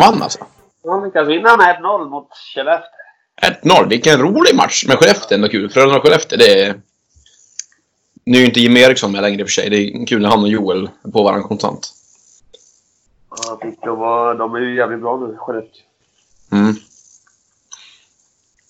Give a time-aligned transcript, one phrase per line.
[0.00, 0.46] Vann alltså.
[0.82, 3.82] De lyckas vinna med 1-0 mot Skellefteå.
[3.82, 3.88] 1-0.
[3.88, 4.84] Vilken rolig match.
[4.88, 5.70] Men Skellefteå är ändå kul.
[5.70, 6.80] Frölunda och Skellefteå, det är...
[8.24, 9.70] Nu är ju inte Jimmy Eriksson med längre i och för sig.
[9.70, 11.92] Det är kul när han och Joel är på varandra konstant.
[13.30, 15.82] Ja, de, var, de är ju jävligt bra nu, Skellefteå.
[16.52, 16.74] Mm.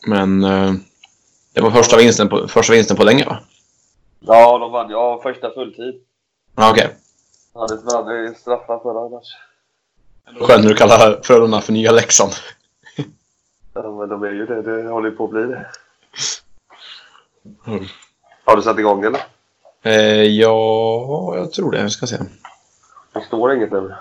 [0.06, 0.44] Men...
[0.44, 0.72] Eh,
[1.54, 3.38] det var första vinsten på, första vinsten på länge, va?
[4.20, 5.94] Ja, de vann ja, första fulltid.
[6.56, 6.88] Ja, okej.
[7.54, 9.49] Ja, det vann straffar förra matchen.
[10.38, 12.32] Skönt när du kallar Frölunda för nya Leksand.
[13.74, 14.62] Ja, men de är ju det.
[14.62, 15.66] Det håller ju på att bli det.
[17.66, 17.84] Mm.
[18.44, 19.20] Har du satt igång eller?
[19.82, 21.80] Eh, ja, jag tror det.
[21.80, 22.16] Jag ska se.
[23.12, 23.94] Det står inget nu.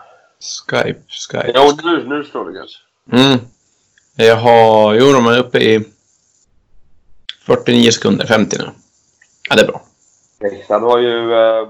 [0.68, 1.52] Skype, Skype.
[1.56, 2.80] Jo, nu, nu står det kanske.
[3.12, 3.40] Mm.
[4.16, 4.94] Jag har...
[4.94, 5.86] Jo, de är uppe i
[7.46, 8.26] 49 sekunder.
[8.26, 8.70] 50 nu.
[9.50, 9.82] Ja, det är bra.
[10.40, 11.34] Leksand har ju...
[11.34, 11.70] Eh,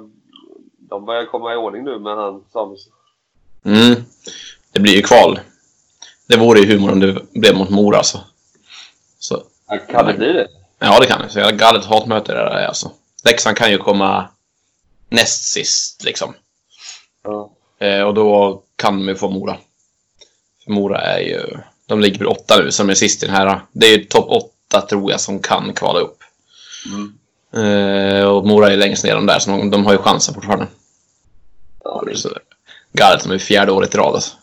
[0.77, 2.93] de börjar komma i ordning nu med han Samuelsson.
[3.65, 4.03] Mm.
[4.71, 5.39] Det blir ju kval.
[6.27, 8.23] Det vore ju humor om det blev mot Mora alltså.
[9.19, 10.47] Så, Ja, Kan det bli det?
[10.79, 11.29] ja, det kan det.
[11.29, 12.91] Så jag galet hatmöte det där alltså.
[13.25, 14.29] Leksand kan ju komma
[15.09, 16.33] näst sist liksom.
[17.23, 17.51] Ja.
[17.79, 19.57] Eh, och då kan de ju få Mora.
[20.63, 21.57] För Mora är ju...
[21.85, 23.61] De ligger på åtta nu, som är sist i den här.
[23.71, 26.17] Det är ju topp åtta tror jag som kan kvala upp.
[26.85, 27.13] Mm.
[27.53, 30.67] Eh, och Mora är längst ner de där, så de, de har ju chansen fortfarande.
[31.83, 32.29] ja det, Så,
[32.93, 34.35] galet, de är fjärde året i rad alltså.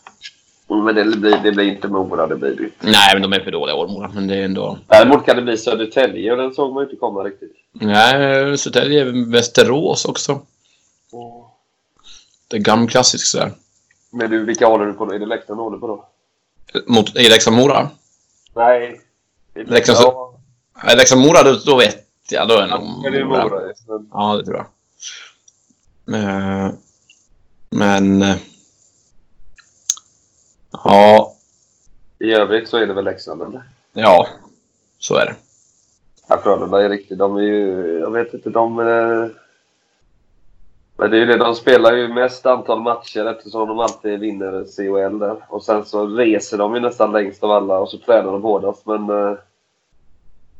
[0.67, 2.75] men det blir, det blir inte Mora, det blir det inte.
[2.79, 4.11] Nej, men de är för dåliga år, Mora.
[4.13, 4.77] Men det är ändå...
[4.87, 7.53] Däremot kan det bli Södertälje och den såg man inte komma riktigt.
[7.71, 10.41] Nej, Södertälje, Västerås också.
[12.47, 13.51] Det är gammelklassiskt sådär.
[14.11, 15.13] Men du, vilka håller du på då?
[15.13, 16.05] Är det Leksand du håller på då?
[16.87, 17.89] Mot, i Leksand-Mora?
[18.55, 19.01] Nej.
[19.55, 20.33] Leksand- Ja,
[20.83, 21.97] Nej, Leksand-Mora, då, då vet
[22.31, 22.47] jag.
[22.47, 23.43] Då är det nog är Mora.
[23.43, 23.61] Mora.
[24.13, 26.15] Ja, det tror jag.
[26.15, 26.69] Eh,
[27.69, 28.21] Men...
[28.21, 28.35] eh,
[30.83, 31.33] Ja,
[32.19, 33.61] I övrigt så är det väl Leksand eller?
[33.93, 34.27] ja.
[34.99, 35.35] Så är det.
[36.27, 37.17] Ja, Frölunda är riktigt.
[37.17, 37.99] De är ju...
[37.99, 38.79] Jag vet inte, de...
[38.79, 39.27] eh,
[40.97, 44.65] Men det är ju det, de spelar ju mest antal matcher eftersom de alltid vinner
[44.65, 45.45] CHL där.
[45.49, 48.85] Och sen så reser de ju nästan längst av alla och så tränar de hårdast.
[48.85, 49.37] Men eh,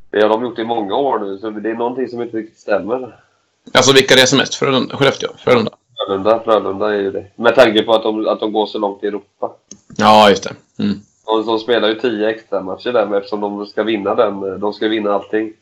[0.10, 2.60] det har de gjort i många år nu, så det är någonting som inte riktigt
[2.60, 3.20] stämmer.
[3.74, 4.56] Alltså, vilka reser mest?
[4.56, 4.98] Frölunda?
[4.98, 5.30] Skellefteå?
[5.38, 5.72] Frölunda?
[5.98, 7.26] Frölunda, Frölunda är ju det.
[7.36, 9.52] Med tanke på att de, att de går så långt i Europa.
[9.98, 10.84] Ja, just det.
[10.84, 11.00] Mm.
[11.26, 14.60] Och de spelar ju tio extra matcher där eftersom de ska vinna den.
[14.60, 15.54] De ska vinna allting.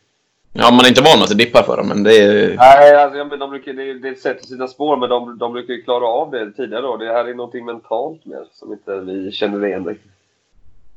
[0.54, 2.56] Ja, man är inte van att det dippar för dem, men det är...
[2.58, 5.82] Nej, alltså, men de brukar, det, det sätter sina spår men de, de brukar ju
[5.84, 6.98] klara av det tidigare då.
[6.98, 10.12] Det här är någonting mentalt med som inte vi känner igen riktigt.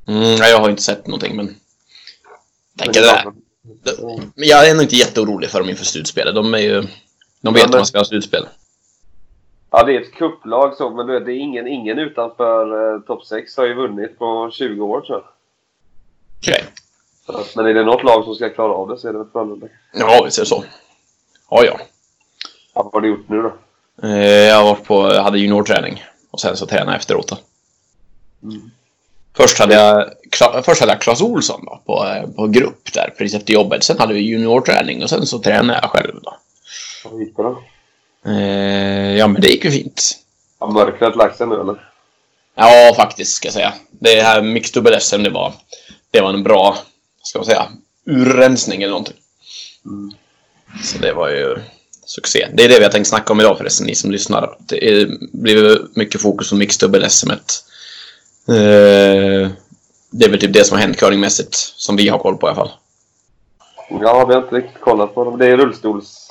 [0.09, 1.47] Mm, jag har inte sett någonting, men...
[1.47, 1.55] Men
[2.79, 3.25] Tänker det det är
[4.07, 4.21] där.
[4.35, 6.35] Men jag är nog inte jätteorolig för dem inför slutspelet.
[6.35, 6.83] De är ju...
[7.41, 8.47] De vet Ja, att men- man ska ha slutspel.
[9.71, 13.57] Ja, det är ett kupplag så, men det är ingen, ingen utanför eh, topp 6
[13.57, 15.25] har ju vunnit på 20 år tror jag.
[16.39, 16.65] Okej.
[17.27, 19.29] Att- Men är det något lag som ska klara av det så är det väl
[19.33, 19.67] Frölunda.
[19.95, 20.65] Ja, är det så.
[21.51, 21.79] Ja, ja.
[22.75, 23.53] Ja, vad har du gjort nu då?
[24.09, 24.19] Eh,
[24.49, 24.95] Jag har varit på...
[25.15, 26.05] Jag hade juniorträning.
[26.31, 27.37] Och sen så tränade jag efteråt då.
[28.49, 28.71] Mm.
[29.37, 33.15] Först hade jag, Kla- först hade jag Clas Olsson då, på, eh, på grupp där
[33.19, 33.85] precis efter jobbet.
[33.85, 36.37] Sen hade vi juniorträning och sen så tränade jag själv då.
[37.05, 37.63] Vad gick det då?
[38.27, 40.19] Eh, ja, men det gick ju fint.
[40.59, 41.91] Har mörkret lagt sig nu eller?
[42.55, 43.73] Ja, faktiskt ska jag säga.
[43.91, 45.53] Det här Mixed Double SM, det var,
[46.11, 46.79] det var en bra,
[47.23, 47.69] ska man säga,
[48.07, 49.17] urrensning eller någonting.
[49.85, 50.13] Mm.
[50.85, 51.57] Så det var ju
[52.05, 52.49] succé.
[52.55, 54.57] Det är det vi har tänkt snacka om idag förresten, ni som lyssnar.
[54.59, 57.31] Det är, blir mycket fokus på Mixed Double SM.
[57.31, 57.37] Eh,
[60.11, 62.51] det är väl typ det som har hänt curlingmässigt, som vi har koll på i
[62.51, 62.71] alla fall.
[63.91, 65.39] Ja, vi har inte riktigt kollat på dem.
[65.39, 66.28] Det är rullstols...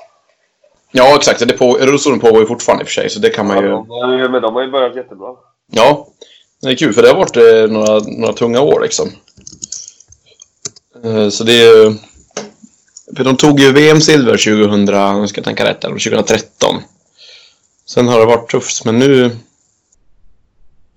[0.91, 1.47] Ja, exakt.
[1.47, 3.63] Det på, rullstolen pågår ju fortfarande i och för sig, så det kan man Ja,
[4.11, 4.17] ju...
[4.17, 5.35] ju- men de har ju börjat jättebra.
[5.71, 6.07] Ja,
[6.61, 9.09] det är kul för det har varit eh, några, några tunga år liksom.
[11.03, 11.93] Eh, så det är ju...
[13.17, 14.85] För de tog ju VM-silver 2000,
[15.21, 16.75] nu ska jag tänka rätt, eller 2013.
[17.85, 19.31] Sen har det varit tufft, men nu...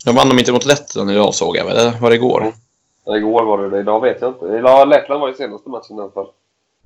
[0.05, 2.53] De vann de inte mot Lettland idag såg jag eller var det igår?
[3.05, 3.81] Ja, Igår var det det.
[3.81, 4.47] Idag vet jag inte.
[4.47, 6.27] Ja, Lettland var ju senaste matchen i alla fall.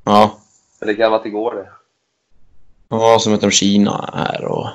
[0.05, 0.39] Ja.
[0.81, 1.69] Men det kan ha varit igår det.
[3.01, 4.69] Ja, så mötte de Kina här och...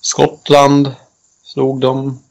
[0.00, 0.94] Skottland
[1.42, 2.22] slog de.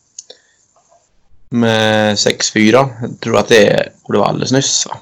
[1.50, 2.72] Med 6-4.
[3.02, 4.98] Jag tror att det borde vara alldeles nyss va?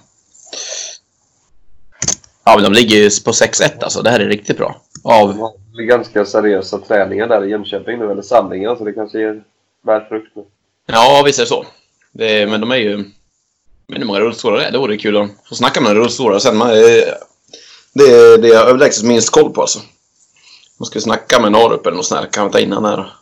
[2.44, 4.01] Ja, men de ligger ju på 6-1 alltså.
[4.01, 4.81] Det här är riktigt bra.
[5.04, 5.30] Av?
[5.30, 9.19] De har väl ganska seriösa träningar där i Jönköping nu, eller samlingar, så det kanske
[9.19, 9.44] ger
[9.86, 10.44] bär frukt nu.
[10.86, 11.66] Ja, visst är det så.
[12.12, 12.98] Det, men de är ju...
[13.88, 16.40] Men hur många rullstolar det är, det vore kul att få snacka med en rullstolare
[16.40, 16.57] sen.
[16.57, 17.26] Man, är-
[17.97, 19.79] det är det jag överlägset minst koll på alltså.
[20.79, 23.13] Man ska snacka med Narup eller något sånt kan man ta in han här.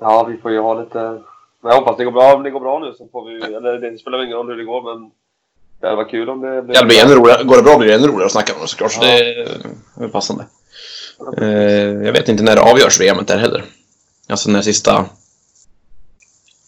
[0.00, 0.98] Ja, vi får ju ha lite...
[1.62, 2.34] Men jag hoppas det går bra.
[2.34, 3.54] Om det går bra nu så får vi...
[3.56, 5.10] Eller det spelar ingen roll hur det går, men...
[5.80, 6.54] Det hade varit kul om det.
[6.54, 7.44] Ja, det blir ännu roligare.
[7.44, 8.92] Går det bra blir det ännu roligare att snacka med dem såklart.
[8.92, 10.46] Så det är passande.
[11.38, 13.64] Eh, jag vet inte när det avgörs VM där heller.
[14.28, 15.04] Alltså när sista...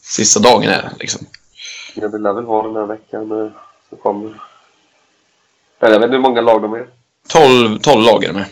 [0.02, 1.26] Sista dagen är liksom.
[1.94, 3.50] Ja, det lär väl vara den här veckan eh,
[3.88, 4.42] som kommer.
[5.78, 6.86] Jag vet inte hur många lag de är.
[7.28, 8.46] 12, 12 lag är det med.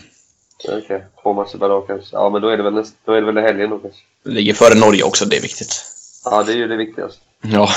[0.69, 2.15] Okej, två matcher per dag kanske.
[2.15, 3.99] Ja, men då är det väl, näst, då är det väl i helgen då kanske.
[4.25, 5.85] Ligger före Norge också, det är viktigt.
[6.25, 7.21] Ja, det är ju det viktigaste.
[7.41, 7.69] Ja.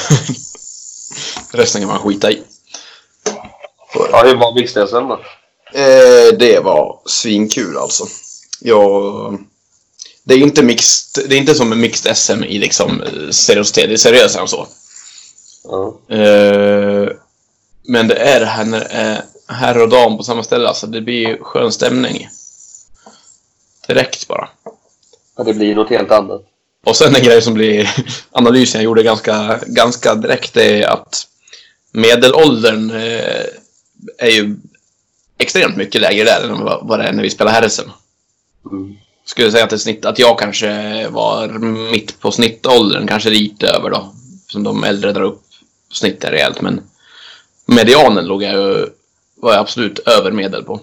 [1.52, 2.42] Resten kan man skita i.
[3.94, 5.20] Ja, hur var mixed-SM då?
[5.78, 8.06] Eh, det var svinkul alltså.
[8.60, 9.38] Jag...
[10.24, 13.94] Det är inte mixed, det är inte som en mixed SM i liksom seriositet, det
[13.94, 14.66] är seriösare än så.
[15.64, 16.00] Ja.
[16.16, 17.08] Eh,
[17.82, 20.86] men det är det här när det är herr och dam på samma ställe, alltså
[20.86, 22.28] det blir ju skön stämning.
[23.88, 24.48] Direkt bara.
[25.36, 26.42] ja, det blir något helt annat.
[26.84, 27.90] Och sen en grej som blir
[28.32, 31.26] analysen jag gjorde ganska, ganska direkt är att
[31.92, 33.44] medelåldern eh,
[34.18, 34.56] är ju
[35.38, 37.88] extremt mycket lägre där än vad det är när vi spelar herr-SM.
[38.70, 38.96] Mm.
[39.24, 41.48] Skulle säga att, det snitt, att jag kanske var
[41.90, 44.12] mitt på snittåldern, kanske lite över då.
[44.48, 45.42] Som de äldre drar upp
[45.92, 46.80] snittet rejält, men
[47.66, 48.86] medianen låg jag ju,
[49.44, 50.80] var jag absolut över medel på.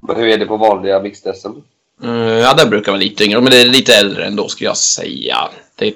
[0.00, 1.62] Men hur är det på vanliga mixed-SM?
[2.02, 4.76] Eh, ja, där brukar vara lite yngre, men det är lite äldre ändå skulle jag
[4.76, 5.48] säga.
[5.74, 5.94] Det är,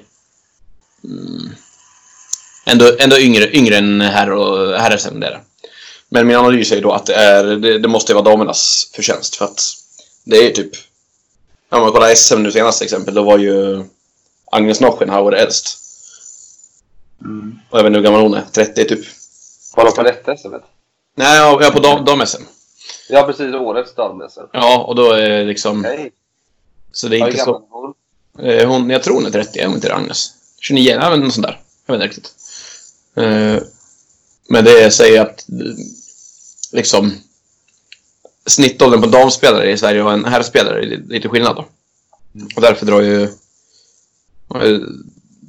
[1.03, 1.49] mm,
[2.65, 5.41] ändå, ändå yngre, yngre än herr och herr-SM det är det.
[6.09, 9.35] Men min analys är ju då att det, är, det, det måste vara damernas förtjänst
[9.35, 9.61] för att
[10.23, 10.71] det är ju typ...
[11.69, 13.83] Om man kollar SM nu senast exempel, då var ju
[14.51, 15.77] Agnes Nochenhauer äldst.
[17.21, 17.59] Mm.
[17.69, 19.05] Och jag vet inte hur gammal hon är, 30 typ.
[19.75, 20.53] Var de på detta SM?
[21.19, 22.41] Nej, jag är på dam- dam-SM.
[23.09, 23.53] Ja, precis.
[23.55, 24.39] Årets dam-SM.
[24.53, 25.79] Ja, och då är det liksom...
[25.79, 26.11] Okej.
[26.91, 27.61] Så det är inte så...
[27.69, 27.93] hon?
[28.49, 30.31] Eh, Hon, jag tror hon är 30, är hon inte det, Agnes?
[30.59, 31.59] 29, nej men något sånt där.
[31.85, 32.33] Jag vet inte riktigt.
[33.15, 33.63] Eh,
[34.49, 35.55] Men det säger att eh,
[36.71, 37.11] liksom
[38.45, 41.65] snittåldern på damspelare i Sverige och en herrspelare är lite skillnad då.
[42.55, 43.29] Och därför drar ju...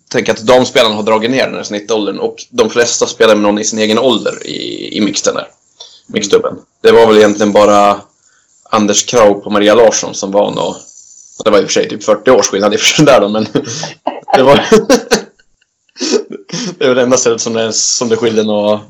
[0.08, 3.58] Tänker att damspelarna har dragit ner den här snittåldern och de flesta spelar med någon
[3.58, 5.48] i sin egen ålder i, i mixten där.
[6.12, 6.58] Mixdubben.
[6.80, 8.00] Det var väl egentligen bara
[8.70, 10.76] Anders Kraub och Maria Larsson som var nå
[11.44, 13.20] det var i och för sig typ 40 års skillnad i och för sig där
[13.20, 13.44] då, men
[14.36, 14.56] det var...
[16.78, 18.80] det var det enda stället som det, som det skilde några,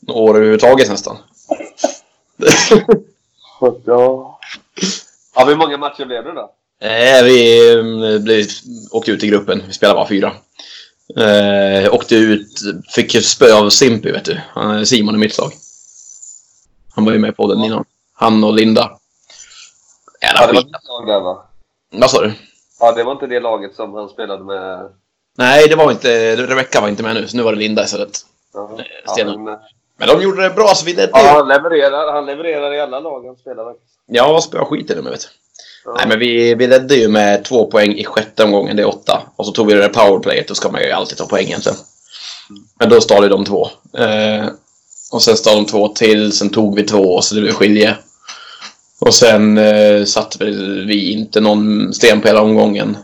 [0.00, 1.16] några år överhuvudtaget nästan.
[3.60, 3.80] Ja.
[5.34, 5.44] ja.
[5.46, 6.50] Hur många matcher blev det då?
[6.80, 8.46] Nej, vi eh, blev,
[8.90, 9.62] åkte ut i gruppen.
[9.66, 10.32] Vi spelade bara fyra.
[11.16, 12.60] Eh, åkte ut,
[12.94, 14.40] fick ju spö av Simpy, vet du.
[14.86, 15.52] Simon i mitt lag.
[16.98, 17.84] Han var ju med på den innan.
[18.14, 18.90] Han och Linda.
[20.22, 20.72] Jävla Ja, det var skit.
[20.88, 21.44] lag där va?
[21.92, 22.32] Vad sa du?
[22.80, 24.88] Ja, det var inte det laget som han spelade med...
[25.36, 26.36] Nej, det var inte...
[26.36, 28.10] Rebecca var inte med nu, så nu var det Linda istället.
[28.54, 28.78] Ja,
[29.12, 29.36] Stenhårt.
[29.40, 29.58] men,
[29.98, 33.00] Men de gjorde det bra, så vi ledde ja, han levererar, han levererar i alla
[33.00, 33.74] lag han spelar.
[34.06, 35.26] Ja, spöa skiten ur mig, vet du.
[35.84, 35.94] Ja.
[35.96, 39.22] Nej, men vi, vi ledde ju med två poäng i sjätte omgången, det är åtta.
[39.36, 41.74] Och så tog vi det där powerplayet, då ska man ju alltid ta poängen sen.
[42.80, 43.68] Men då stal ju de två.
[43.98, 44.46] Eh,
[45.10, 47.96] och sen stal de två till, sen tog vi två, så det blev skilje.
[48.98, 50.44] Och sen eh, satte
[50.86, 52.96] vi inte någon sten på hela omgången.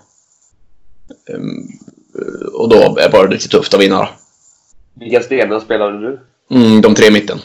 [1.30, 1.68] Ehm,
[2.52, 4.08] och då var det riktigt tufft att vinna.
[4.94, 6.20] Vilka stenar spelade du?
[6.50, 7.38] Mm, de tre i mitten.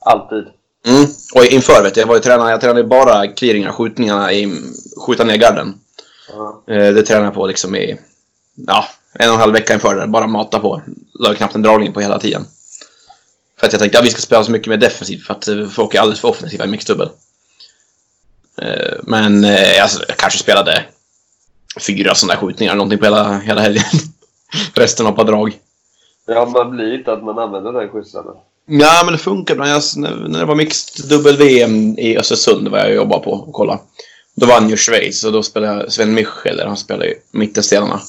[0.00, 0.44] Alltid.
[0.86, 1.06] Mm.
[1.34, 4.52] Och inför vet jag, jag var ju tränare, jag tränade bara clearingar, skjutningarna i,
[5.06, 5.74] skjuta ner garden.
[6.32, 6.62] Ja.
[6.74, 7.96] Eh, det tränade jag på liksom i,
[8.54, 10.06] ja, en och en halv vecka inför det.
[10.06, 10.82] Bara mata på.
[11.18, 12.44] La knappt en dragning på hela tiden.
[13.58, 15.66] För att jag tänkte att vi ska spela så mycket mer defensivt för att eh,
[15.66, 17.08] folk är alldeles för offensiva i mixdubbel.
[18.62, 20.84] Eh, men eh, alltså, jag kanske spelade
[21.86, 23.84] fyra sådana där skjutningar någonting på hela, hela helgen.
[24.74, 25.58] Resten var på drag.
[26.26, 28.24] ja, man blir inte att man använder den skjutsen.
[28.66, 29.68] Ja, men det funkar bra.
[29.68, 33.80] Jag, när, det var mixed dubbel-VM i Östersund var jag jobbade på och kolla.
[34.34, 38.00] Då vann ju Schweiz och då spelade Sven Michel, han spelade mittenstenarna.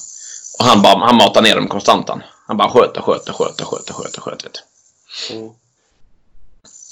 [0.60, 2.24] Och han, bara, han matade ner dem konstant han.
[2.48, 4.64] Han bara sköt och sköt och sköt och sköt och sköt och sköt, vet.
[5.32, 5.50] Mm.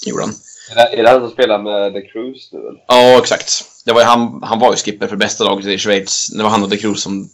[0.06, 0.34] Gjorde han.
[0.70, 2.84] Är det, är det han som spelar med The Cruise nu eller?
[2.88, 3.64] Ja, exakt.
[3.84, 6.26] Det var ju han, han var ju skipper för bästa laget i Schweiz.
[6.28, 7.28] Det var han och De Cruz som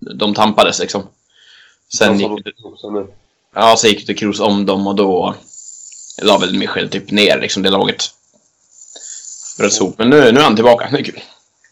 [0.00, 1.02] de tampades liksom.
[1.98, 3.06] Sen gick, som de som nu.
[3.54, 5.34] ja, så gick De Cruz om dem och då
[6.22, 8.04] la väl Michel typ ner liksom det laget.
[9.58, 9.98] bröts ihop.
[9.98, 10.88] Men nu, nu är han tillbaka.
[10.92, 11.20] Det är kul.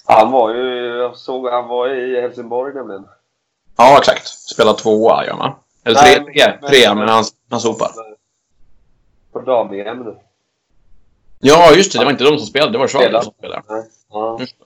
[0.05, 3.05] Han var ju, jag såg han var i Helsingborg nämligen.
[3.77, 4.29] Ja, exakt.
[4.29, 5.53] Spelar tvåa, gör man.
[5.85, 7.91] Eller Nej, tre, tre, men- trea, men han, han sopar.
[9.35, 10.17] På dam-EM nu.
[11.39, 11.99] Ja, just det.
[11.99, 12.73] Det var inte de som spelade.
[12.73, 13.63] Det var Schwager som spelade.
[13.69, 13.83] Nej.
[14.11, 14.37] Ja.
[14.41, 14.57] Just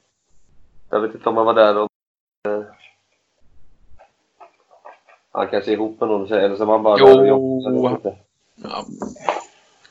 [0.91, 1.89] Jag vet inte om han var där och...
[2.49, 2.63] eh,
[5.33, 7.07] Han kanske är ihop med någon tjej, eller så var han bara Jo.
[7.07, 8.03] där och.
[8.63, 8.85] Ja.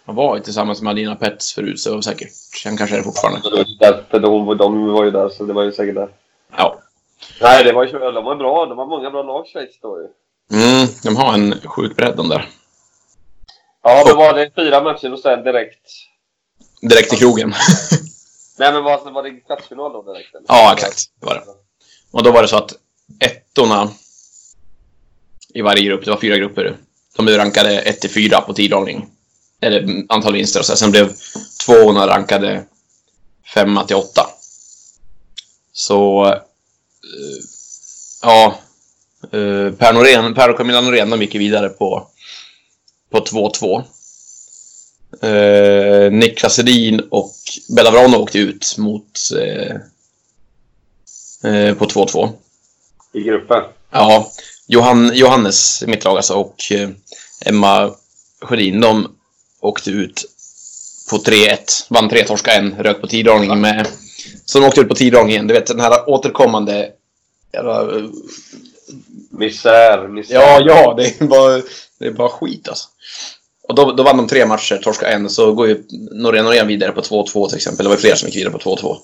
[0.06, 2.30] Han var ju tillsammans med Alina Pets förut, så säkert.
[2.66, 3.40] Han kanske är det fortfarande.
[3.80, 6.10] Därför de, de var ju där, så det var ju säkert där.
[6.58, 6.76] Ja.
[7.42, 8.66] Nej, det var ju de var bra.
[8.66, 10.08] De har många bra lag, Schweiz då ju.
[10.58, 12.50] Mm, de har en sjuk bredd de där.
[13.84, 15.90] Ja, men var det fyra matcher och sen direkt?
[16.82, 17.50] Direkt i krogen.
[18.60, 20.36] Nej, men var, var det kvartsfinal då direkt?
[20.36, 20.46] Eller?
[20.48, 21.00] ja, exakt.
[21.20, 21.42] Det var det.
[22.12, 22.74] Och då var det så att
[23.20, 23.90] ettorna
[25.54, 26.78] i varje grupp, det var fyra grupper,
[27.18, 29.10] de är rankade 1 till 4 på tiddragning.
[29.62, 30.76] Eller antal vinster och så.
[30.76, 31.14] Sen blev
[31.66, 32.64] tvåorna rankade
[33.54, 34.22] 5 till 8.
[35.74, 36.26] Så...
[36.28, 36.40] eh,
[38.22, 38.60] ja...
[39.24, 42.08] eh, per, Norén, per och Camilla Norén, de gick vidare på,
[43.12, 43.84] på 2-2.
[45.22, 47.34] Eh, Niklas Edin och
[47.76, 49.76] Bella Vrano åkte ut mot eh,
[51.52, 52.30] eh, på 2-2.
[53.14, 53.64] I gruppen?
[53.92, 54.32] Ja,
[54.68, 56.90] Johan, Johannes, mitt lag alltså, och eh,
[57.46, 57.92] Emma
[58.42, 59.16] Sjödin, de
[59.60, 60.26] åkte ut
[61.10, 61.58] på 3-1.
[61.90, 63.88] Vann 3, torska 1, rök på tiddragning med...
[64.46, 65.48] Så de åkte ut på tiddragningen.
[65.48, 66.92] Du vet, den här återkommande...
[67.54, 68.04] Jävla, eh,
[69.30, 70.36] Misär, misär.
[70.36, 71.62] ja, ja, det är bara,
[72.00, 72.88] det är bara skit alltså.
[73.68, 76.92] Och då, då vann de tre matcher, torska en, så går ju Norén Norén vidare
[76.92, 77.84] på 2-2 till exempel.
[77.84, 78.98] Det var ju fler som gick vidare på 2-2.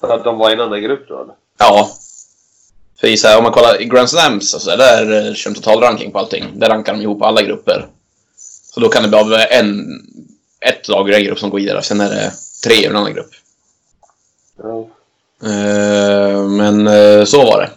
[0.00, 1.34] För att de var i en annan grupp då, eller?
[1.58, 1.90] Ja.
[3.00, 6.12] För i här, om man kollar i Grand Slams, alltså, där eh, kör de totalranking
[6.12, 6.44] på allting.
[6.54, 7.86] Där rankar de ihop alla grupper.
[8.74, 9.86] Så då kan det vara en,
[10.60, 12.32] ett lag i en grupp som går vidare, sen är det
[12.64, 13.30] tre i en annan grupp.
[14.62, 14.88] Ja.
[15.48, 17.70] Eh, men eh, så var det.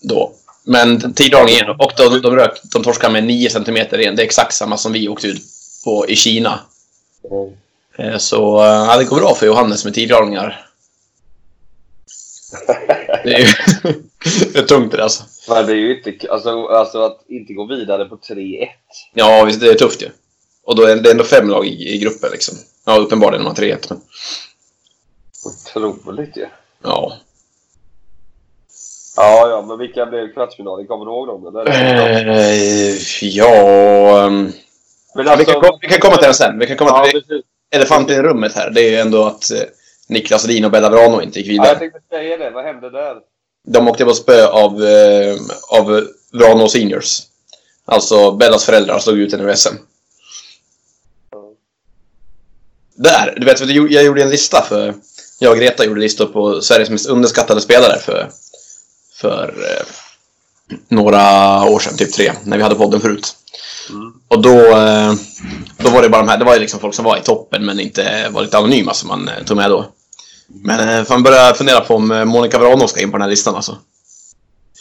[0.00, 0.32] Då.
[0.68, 4.16] Men tiddragningen, och de, de, rök, de torskade med 9 cm igen.
[4.16, 5.42] Det är exakt samma som vi åkte ut
[5.84, 6.60] på i Kina.
[7.22, 7.48] Ja.
[8.04, 10.66] Eh, Så eh, ja, det går bra för Johannes med tiddragningar.
[13.24, 13.46] Det är ju
[14.52, 15.24] det är tungt det där, alltså.
[15.48, 16.32] Men det är ju inte...
[16.32, 18.66] Alltså, alltså att inte gå vidare på 3-1.
[19.14, 20.08] Ja, visst, det är tufft ju.
[20.64, 22.58] Och då är det ändå fem lag i, i gruppen liksom.
[22.84, 24.00] Ja, uppenbarligen när man har 3-1, men
[25.44, 26.40] Otroligt ju.
[26.42, 26.48] ja.
[26.82, 27.16] Ja,
[29.16, 30.86] ja, men vilka blev kvartsfinalen?
[30.86, 31.46] Kommer du ihåg dem?
[31.46, 31.70] Eller?
[32.28, 34.26] Eh, ja...
[34.26, 34.52] ehm,
[35.14, 36.58] Men ja vi, kan, kom- vi kan komma till den sen.
[36.58, 37.44] Vi kan komma Ja, till precis.
[37.70, 38.70] elefanten i rummet här.
[38.70, 39.58] Det är ju ändå att eh,
[40.08, 41.78] Niklas Edin och Bella Vrano inte gick Ja, jag vidare.
[41.78, 42.50] tänkte säga det.
[42.50, 43.16] Vad hände där?
[43.68, 45.36] De åkte på spö av, eh,
[45.68, 47.18] av Vrano Seniors.
[47.84, 49.74] Alltså Bellas föräldrar slog ut henne ur SM.
[51.30, 51.52] Ja.
[52.94, 53.34] Där!
[53.36, 54.94] Du vet, jag gjorde en lista för...
[55.38, 58.28] Jag och Greta gjorde listor på Sveriges mest underskattade spelare för...
[59.16, 59.86] För eh,
[60.88, 61.22] några
[61.64, 63.36] år sedan, typ tre, när vi hade podden förut.
[63.90, 64.12] Mm.
[64.28, 65.14] Och då, eh,
[65.78, 67.66] då var det bara de här, det var ju liksom folk som var i toppen
[67.66, 69.86] men inte var lite anonyma som man eh, tog med då.
[70.46, 73.54] Men eh, fan börjar fundera på om Monica Vrano ska in på den här listan
[73.54, 73.78] alltså.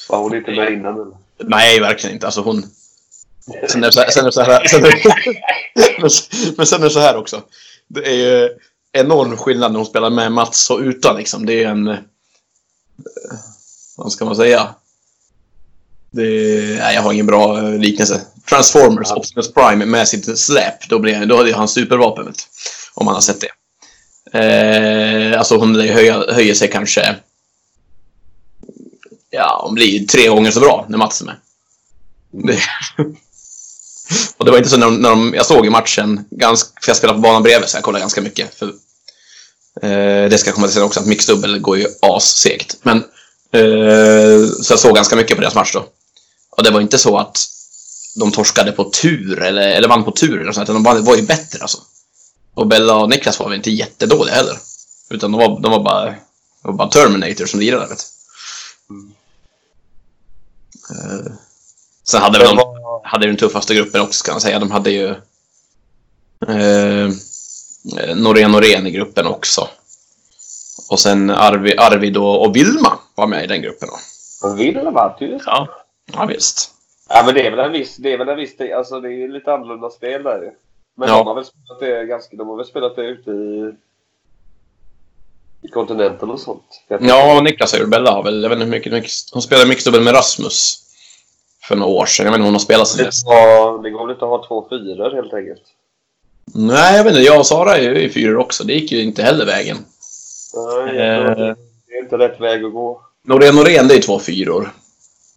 [0.09, 0.93] Var hon inte med innan?
[0.93, 1.17] Eller?
[1.43, 2.25] Nej, verkligen inte.
[2.25, 2.63] Alltså hon...
[3.69, 4.09] Sen är det så här...
[4.09, 6.01] Sen är så här sen är
[6.57, 7.41] men sen är det så här också.
[7.87, 8.49] Det är ju
[8.93, 11.45] enorm skillnad när hon spelar med Mats och utan liksom.
[11.45, 11.97] Det är en...
[13.95, 14.75] Vad ska man säga?
[16.11, 16.21] Det
[16.79, 18.21] nej, jag har ingen bra eh, liknelse.
[18.49, 19.15] Transformers, Ja.
[19.15, 20.89] Optimus Prime med sitt släp.
[20.89, 22.25] Då, blir, då supervapen.
[22.25, 22.43] Vet du,
[22.93, 23.51] om man har sett det.
[24.39, 27.15] Eh, alltså hon höjer, höjer sig kanske...
[29.29, 31.35] Ja, hon blir tre gånger så bra när Mats är med.
[32.31, 32.59] Det,
[34.37, 36.89] och det var inte så när de, när de, jag såg i matchen, ganska, för
[36.89, 38.55] jag spelade på banan bredvid så jag kollade ganska mycket.
[38.55, 38.67] För,
[39.81, 42.77] eh, det ska komma till sen också, att mixdubbel går ju assegt.
[42.81, 43.03] Men,
[44.63, 45.85] så jag såg ganska mycket på deras match då.
[46.49, 47.37] Och det var inte så att
[48.15, 51.15] de torskade på tur, eller, eller vann på tur, eller sånt, utan de var, var
[51.15, 51.77] ju bättre alltså.
[52.53, 54.57] Och Bella och Niklas var väl inte jättedåliga heller.
[55.09, 56.15] Utan de var, de var bara, de
[56.61, 58.05] var bara Terminator som lirade, vet.
[60.91, 61.31] Eh,
[62.03, 62.59] Sen hade de
[63.03, 64.59] hade den tuffaste gruppen också kan man säga.
[64.59, 65.09] De hade ju
[66.47, 67.09] eh,
[68.15, 69.67] Norén Norén i gruppen också.
[70.89, 73.89] Och sen Arvid, Arvid och, och Vilma var med i den gruppen.
[73.91, 73.97] Då.
[74.47, 75.39] Men Wilhelm vart ju.
[75.45, 75.67] Ja.
[76.13, 76.71] ja, visst.
[77.09, 77.95] Ja, men det är väl en viss...
[77.97, 78.55] Det är väl en viss...
[78.75, 80.51] Alltså det är ju lite annorlunda spel där.
[80.97, 81.17] Men Ja.
[81.17, 82.35] de har väl spelat det ganska...
[82.37, 83.73] De har väl spelat det ute i...
[85.61, 86.83] I kontinenten och sånt.
[86.87, 89.67] Ja, och Niklas och Bella har väl, jag vet inte hur mycket, mycket hon spelade
[89.69, 90.79] mixdubbel med Rasmus
[91.63, 92.25] för några år sedan.
[92.25, 93.23] Jag vet inte om hon har spelat sen Det dess.
[93.23, 95.61] går, det går väl inte att ha två fyror helt enkelt.
[96.53, 97.21] Nej, jag vet inte.
[97.25, 98.63] Jag och Sara är ju i fyror också.
[98.63, 99.77] Det gick ju inte heller vägen.
[100.85, 101.35] Nej, Eh.
[101.87, 103.01] det är inte rätt väg att gå.
[103.25, 104.71] Norén Norén, det är två fyror.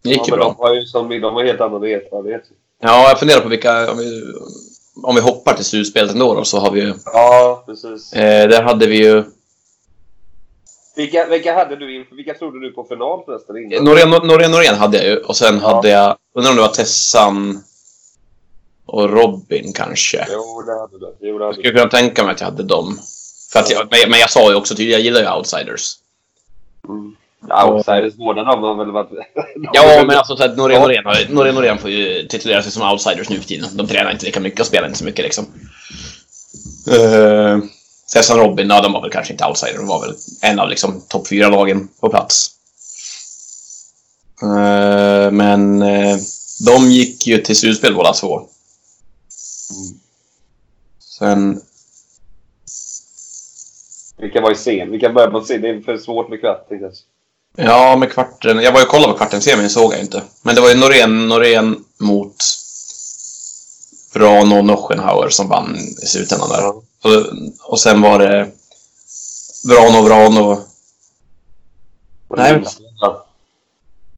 [0.02, 0.44] Det gick Ja, ju bra.
[0.44, 2.42] de har ju som, de har helt annan erfarenhet.
[2.82, 3.90] Ja, jag funderar på vilka...
[3.92, 4.22] Om vi,
[5.02, 6.94] om vi hoppar till slutspelet ändå då, så har vi ju...
[7.04, 8.12] Ja, precis.
[8.12, 9.24] Eh, där hade vi ju...
[10.96, 12.16] Vilka, vilka hade du inför?
[12.16, 13.56] Vilka trodde du på final förresten?
[13.56, 13.84] Innan?
[13.84, 15.16] Norén Norén Norén hade jag ju.
[15.16, 15.74] Och sen Ja.
[15.74, 16.16] hade jag...
[16.34, 17.62] Undrar om det var Tessan
[18.86, 20.26] och Robin kanske.
[20.32, 21.16] Jo, det hade du.
[21.20, 21.78] Jo, det Jag hade skulle du.
[21.78, 22.98] kunna tänka mig att jag hade dem.
[23.52, 25.94] För att jag, men, jag sa ju också tydligt, jag gillar ju outsiders.
[26.88, 27.16] Mm.
[27.42, 29.08] Outsiders, båda de har väl varit...
[29.72, 32.90] Ja, men alltså så att Norén Norén, har- Norén Norén får ju titulera sig som
[32.90, 33.68] outsiders nu för tiden.
[33.72, 35.46] De tränar inte lika mycket och spelar inte så mycket liksom.
[36.88, 37.58] Uh,
[38.12, 39.76] Tessan Robin, ja, de var väl kanske inte outsiders.
[39.76, 42.50] De var väl en av liksom topp fyra lagen på plats.
[44.42, 46.16] Eh, men eh,
[46.66, 48.40] de gick ju till slutspel båda två.
[51.18, 51.60] Sen...
[54.18, 54.90] Vilka var i scen?
[54.90, 55.60] Vilka började på scen?
[55.60, 56.92] Det är för svårt med tänkte jag.
[57.60, 58.58] Ja, med kvarten.
[58.62, 60.22] Jag var ju och kollade på kvarten semin, såg jag inte.
[60.42, 62.36] Men det var ju Norén, Norén mot
[64.14, 66.68] Vrano och Noschenhauer som vann i slutändan där.
[66.68, 66.82] Och,
[67.62, 68.50] och sen var det
[69.68, 70.58] Vrano, Vrano.
[72.36, 72.52] Nej,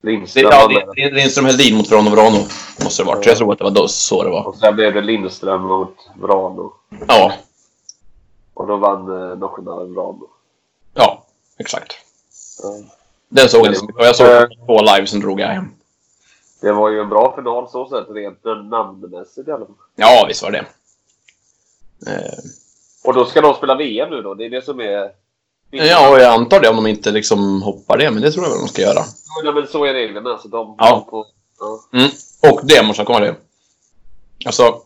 [0.03, 2.47] Lindström, Ja, Lindström Heldin mot Vrano, Vrano.
[2.85, 3.27] Måste det varit.
[3.27, 4.47] Jag tror att det var då, så det var.
[4.47, 6.73] Och sen blev det Lindström mot Vrano.
[7.09, 7.33] Ja,
[8.55, 10.29] Och då vann eh, Noschenauer Vrano.
[10.95, 11.25] ja,
[11.59, 11.93] exakt.
[12.63, 12.75] Ja.
[13.33, 13.75] Den såg jag.
[13.85, 14.29] Och jag såg
[14.67, 15.69] två live, sen drog jag hem.
[16.61, 19.75] Det var ju en bra final så sett, rent namnmässigt i alla fall.
[19.97, 20.65] Ja, visst var det
[22.07, 22.39] eh,
[23.05, 24.35] Och då ska de spela VM nu då?
[24.35, 25.11] Det är det som är...
[25.71, 28.51] Ja, och jag antar det om de inte liksom hoppar det, men det tror jag
[28.51, 29.05] väl de ska göra.
[29.45, 30.39] Ja, men så är reglerna.
[30.39, 30.91] Så de, Ja.
[30.91, 31.27] de får,
[31.61, 31.99] ja.
[31.99, 32.11] Mm.
[32.53, 33.35] Och det måste jag komma till.
[34.47, 34.83] Alltså,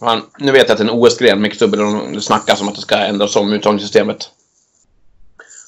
[0.00, 1.80] fan, nu vet jag att en OS-gren, mycket dubbel,
[2.14, 4.30] det snackas om att det ska ändras om uttagningssystemet.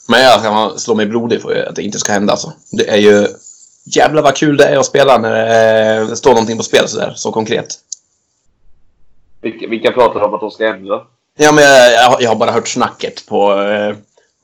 [0.08, 2.52] Men jag kan slå mig blodig för att det inte ska hända alltså.
[2.70, 3.28] Det är ju...
[3.86, 5.30] Jävlar vad kul det är att spela när
[6.08, 7.66] det, står någonting på spel sådär, så konkret.
[9.42, 11.00] Vilka, vilka pratar om att de ska ändra?
[11.38, 13.96] Ja, men jag, jag har bara hört snacket på eh,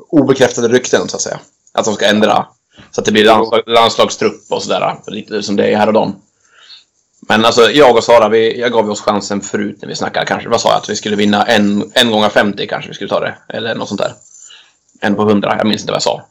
[0.08, 1.40] obekräftade rykten, så att säga.
[1.72, 2.46] Att de ska ändra.
[2.90, 4.96] Så att det blir landslag, landslagstrupp och sådär.
[5.06, 6.22] Lite som det är här och dem.
[7.20, 10.48] Men alltså, jag och Sara, vi, jag gav oss chansen förut när vi snackade kanske.
[10.48, 10.78] Vad sa jag?
[10.78, 13.34] Att vi skulle vinna en, en gånger 50 kanske vi skulle ta det.
[13.48, 14.12] Eller något sånt där.
[15.00, 16.26] En på 100, jag minns inte vad jag sa.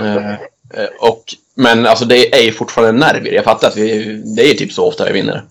[0.00, 3.32] Eh, eh, och, men alltså det är ju fortfarande nerver.
[3.32, 4.04] Jag fattar att vi,
[4.36, 5.44] det är typ så ofta vi vinner.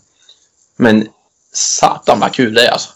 [0.76, 1.08] Men
[1.54, 2.90] satan vad kul det är alltså.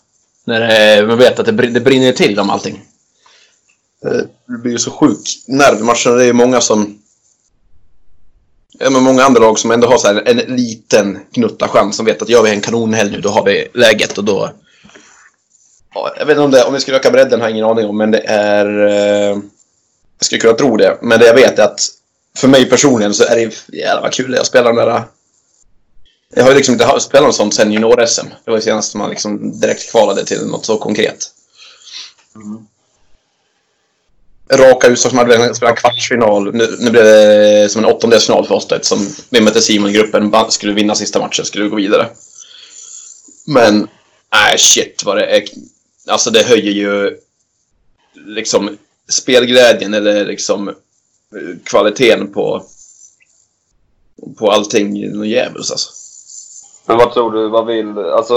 [0.45, 2.81] När det, man vet att det, det brinner till om allting.
[4.05, 4.11] Eh,
[4.47, 6.09] Det blir ju så sjuk nervmatcher.
[6.09, 6.97] Det är ju många som...
[8.79, 11.95] Ja, men många andra lag som ändå har så här en liten gnutta chans.
[11.95, 14.49] Som vet att gör vi en kanonhelg nu, då har vi läget och då...
[15.93, 17.85] Ja, jag vet inte om, det, om vi skulle öka bredden har jag ingen aning
[17.85, 18.87] om, men det är...
[18.87, 19.37] Eh,
[20.19, 21.87] jag skulle kunna tro det, men det jag vet är att
[22.37, 25.03] för mig personligen så är det jävla vad kul att spela den där...
[26.35, 28.25] Jag har ju liksom inte spelat något sånt sen junior-SM.
[28.45, 31.31] Det var ju senast man liksom direkt kvalade till något så konkret.
[34.51, 36.53] Raka utslag som hade spelat kvartsfinal.
[36.53, 39.93] Nu, nu blev det som en åttondelsfinal för oss då, eftersom vi mötte Simon i
[39.93, 40.33] gruppen.
[40.49, 42.09] Skulle vinna sista matchen skulle vi gå vidare.
[43.45, 43.87] Men,
[44.33, 45.43] nej shit vad det är.
[46.07, 47.17] Alltså det höjer ju
[48.13, 48.77] liksom
[49.09, 50.73] spelglädjen eller liksom eh,
[51.63, 52.65] kvaliteten på
[54.37, 55.91] på allting något djävulskt alltså.
[56.85, 57.49] Men vad tror du?
[57.49, 57.97] Vad vill...
[57.97, 58.33] Alltså...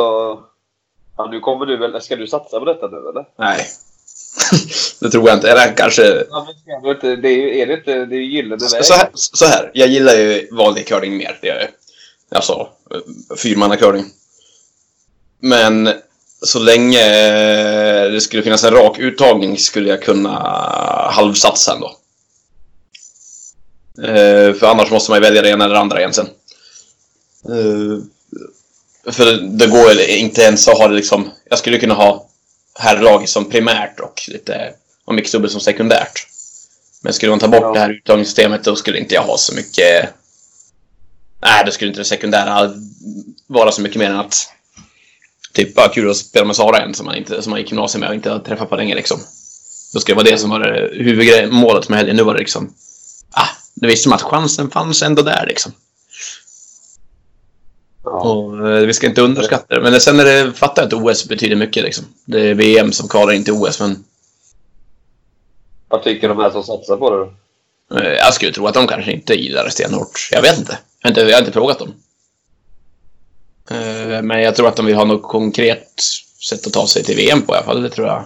[1.17, 2.01] Ja, nu kommer du väl...
[2.03, 3.25] Ska du satsa på detta nu eller?
[3.39, 3.67] Nej.
[5.01, 5.51] det tror jag inte.
[5.51, 6.25] Eller kanske...
[6.31, 8.07] Ja, men det är, ju- är det inte...
[8.07, 8.85] Det är ju gyllene väg.
[8.85, 9.71] Så här, så här.
[9.75, 11.39] Jag gillar ju vanlig curling mer.
[11.41, 11.69] Det gör jag.
[12.37, 14.05] Alltså, eh, fyrmannacurling.
[15.41, 15.91] Men
[16.45, 20.31] så länge eh, det skulle finnas en rak uttagning skulle jag kunna
[21.13, 21.97] halvsatsa ändå.
[24.09, 26.31] Eh, För annars måste man ju välja det ena eller det andra egentligen.
[27.49, 27.99] Eh,
[29.13, 29.25] För
[29.59, 31.31] det går ju inte ens att ha det liksom...
[31.51, 32.27] Jag skulle kunna ha
[32.79, 34.73] herrlaget som primärt och lite
[35.05, 36.27] och mixdubbel som sekundärt.
[37.03, 37.73] Men skulle man ta bort Ja.
[37.73, 40.09] det här uttagningssystemet då skulle inte jag ha så mycket...
[41.43, 42.75] Nej, då skulle inte det sekundära
[43.47, 44.51] vara så mycket mer än att...
[45.55, 48.01] Typ, bara kul att spela med Sara igen som man, inte, som man gick gymnasiet
[48.01, 49.21] med och inte har träffat på länge liksom.
[49.93, 52.17] Då skulle det vara det som var huvudmålet med helgen.
[52.17, 52.75] Nu var det liksom...
[53.31, 55.73] Ah, det visste man att chansen fanns ändå där liksom.
[58.05, 58.11] Ja.
[58.11, 59.81] Och, eh, vi ska inte underskatta det.
[59.81, 62.05] Men sen är det, fattar jag att OS betyder mycket liksom.
[62.25, 64.05] Det är VM som kvalar in till OS, men
[65.89, 68.01] Vad tycker de här som satsar på det då?
[68.01, 70.29] eh, jag skulle tro att de kanske inte gillar det stenhårt.
[70.31, 70.79] Jag vet inte.
[71.01, 71.95] Jag har inte, jag har inte frågat dem.
[73.71, 76.01] Eh, men jag tror att de vill ha något konkret
[76.49, 77.83] sätt att ta sig till VM på i alla fall.
[77.83, 78.25] Det tror jag.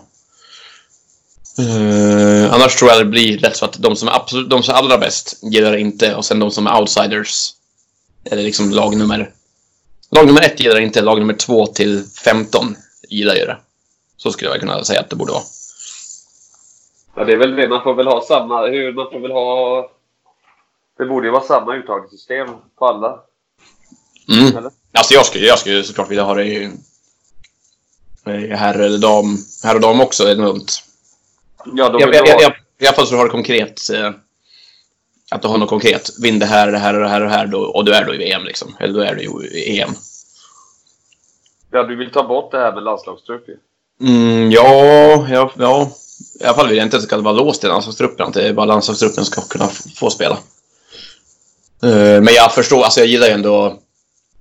[1.61, 4.75] Uh, annars tror jag det blir rätt så att de som är absolut, de som
[4.75, 7.51] är allra bäst gillar det inte och sen de som är outsiders,
[8.25, 9.31] eller liksom lag nummer...
[10.11, 12.77] Lag nummer ett gillar det inte, lag nummer två till 15
[13.09, 13.57] gillar ju det.
[14.17, 15.43] Så skulle jag kunna säga att det borde vara.
[17.15, 17.69] Ja, det är väl det.
[17.69, 18.67] Man får väl ha samma...
[18.67, 19.91] Hur, man får väl ha...
[20.99, 22.49] Det borde ju vara samma uttagningssystem
[22.79, 23.21] på alla.
[24.31, 24.57] Mm.
[24.57, 24.71] Eller?
[24.93, 26.71] Alltså jag skulle, jag skulle såklart vilja ha det i,
[28.27, 30.83] i herr eller dam, herr och dam också enormt.
[31.65, 32.29] Ja, de Jag, jag, ha...
[32.29, 33.91] jag, jag, I alla fall så du har det konkret.
[33.91, 34.11] Eh,
[35.31, 36.11] att du har något konkret.
[36.19, 38.05] Vinn det här, det här och det här och det här då, och du är
[38.05, 38.77] då i VM liksom.
[38.81, 39.91] Eller då är du ju i EM.
[41.71, 43.57] ja, du vill ta bort det här med landslagstrupp ju.
[44.01, 45.91] Mm, ja, ja, ja.
[46.41, 48.27] I alla fall vill jag inte att det ska vara låst i landslagstruppen.
[48.27, 50.39] Att det är bara landslagstruppen ska kunna få spela.
[51.83, 53.79] Eh, men jag förstår, alltså jag gillar ju ändå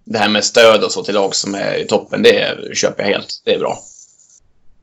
[0.10, 2.24] det här med stöd och så till lag som är i toppen.
[2.24, 3.42] Det köper jag helt.
[3.46, 3.78] Det är bra.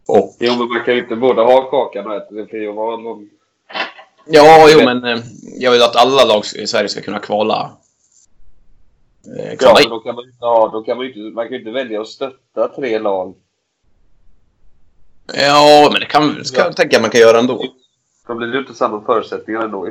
[0.07, 2.35] Och Jo, men man kan ju inte både ha kakan och äta.
[2.35, 3.29] Det får ju vara någon...
[4.27, 5.19] Ja, jo, men eh,
[5.59, 7.73] jag vill att alla lag i Sverige ska kunna kvala.
[9.39, 9.89] Eh, Ja, kvala in.
[9.91, 10.69] då kan man ju ha...
[10.73, 13.35] Då kan man, inte, man kan inte välja att stötta tre lag.
[15.35, 17.65] Ja, men det kan, ska jag tänka man kan göra ändå.
[18.27, 19.89] Då blir det ju inte samma förutsättningar ändå.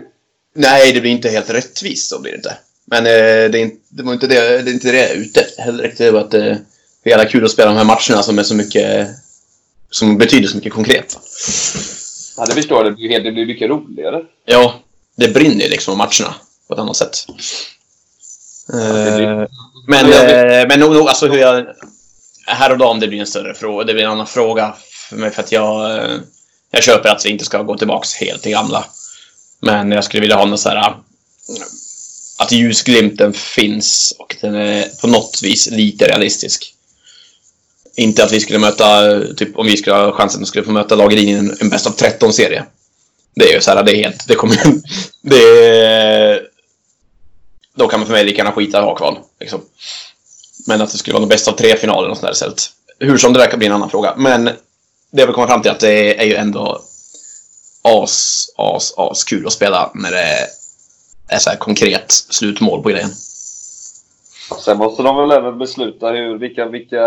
[0.56, 2.58] Nej, det blir inte helt rättvist, så blir det inte.
[2.86, 5.16] Men eh, det, är inte, det var inte det, det är inte det jag är
[5.16, 5.84] ute efter heller.
[5.84, 5.98] riktigt.
[5.98, 6.42] Det var att eh,
[7.04, 9.08] det är jävla kul att spela de här matcherna som är så mycket...
[9.90, 11.18] Som betyder så mycket konkret.
[12.38, 12.86] Ja, det förstår jag.
[12.86, 14.22] Det blir, helt, det blir mycket roligare.
[14.46, 14.80] Ja,
[15.16, 16.36] det brinner ju liksom om matcherna
[16.68, 17.18] på ett annat sätt.
[18.74, 19.48] Eh,
[19.88, 21.66] men, eh, men nog, nog, alltså hur jag...
[22.46, 23.84] Här och dam, det blir en större fråga.
[23.84, 24.76] Det blir en annan fråga
[25.10, 26.02] för mig för att jag...
[26.72, 28.86] Jag köper att vi inte ska gå tillbaks helt till gamla.
[29.60, 30.96] Men jag skulle vilja ha något så här...
[32.38, 36.76] Att ljusglimten finns och den är på något vis lite realistisk.
[37.96, 40.96] Inte att vi skulle möta, typ om vi skulle ha chansen att skulle få möta
[40.96, 42.66] lag i en, en bäst av 13-serie.
[43.36, 44.58] Det är ju så här, det är helt, det kommer
[45.22, 46.42] det är,
[47.76, 49.18] Då kan man för mig lika gärna skita i att ha kval.
[49.40, 49.62] Liksom.
[50.68, 52.70] Men att det skulle vara någon bäst av tre-final eller sånt där istället.
[53.00, 54.14] Hur som det verkar kan bli en annan fråga.
[54.18, 56.82] Men det jag vill komma fram till att det är ju ändå
[57.82, 60.48] as, as, as kul att spela när det är
[61.40, 63.10] så här konkret slutmål på grejen.
[64.66, 67.02] Sen måste de väl även besluta hur, vilka, vilka...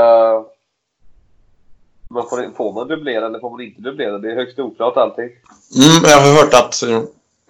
[2.11, 4.19] Man får, får man dubblera eller får man inte dubblera?
[4.19, 5.25] Det är högst oklart allting.
[5.77, 6.83] Mm, jag har hört att...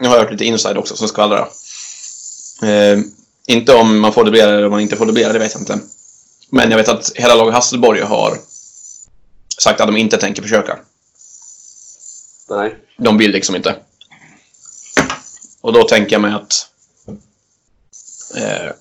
[0.00, 1.48] Jag har hört lite inside också som skvallrar.
[2.62, 2.98] Eh,
[3.46, 5.78] inte om man får dubblera eller om man inte får dubblera, det vet jag inte.
[6.50, 8.38] Men jag vet att hela laget Hasselborg har
[9.58, 10.78] sagt att de inte tänker försöka.
[12.48, 12.76] Nej.
[12.96, 13.76] De vill liksom inte.
[15.66, 16.68] Och då tänker jag mig att...
[18.36, 18.72] Eh,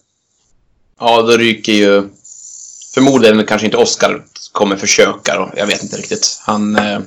[0.99, 2.09] ja, då ryker ju...
[2.93, 5.51] Förmodligen kanske inte Oskar kommer försöka då.
[5.55, 6.39] Jag vet inte riktigt.
[6.41, 6.75] Han...
[6.75, 6.99] Eh,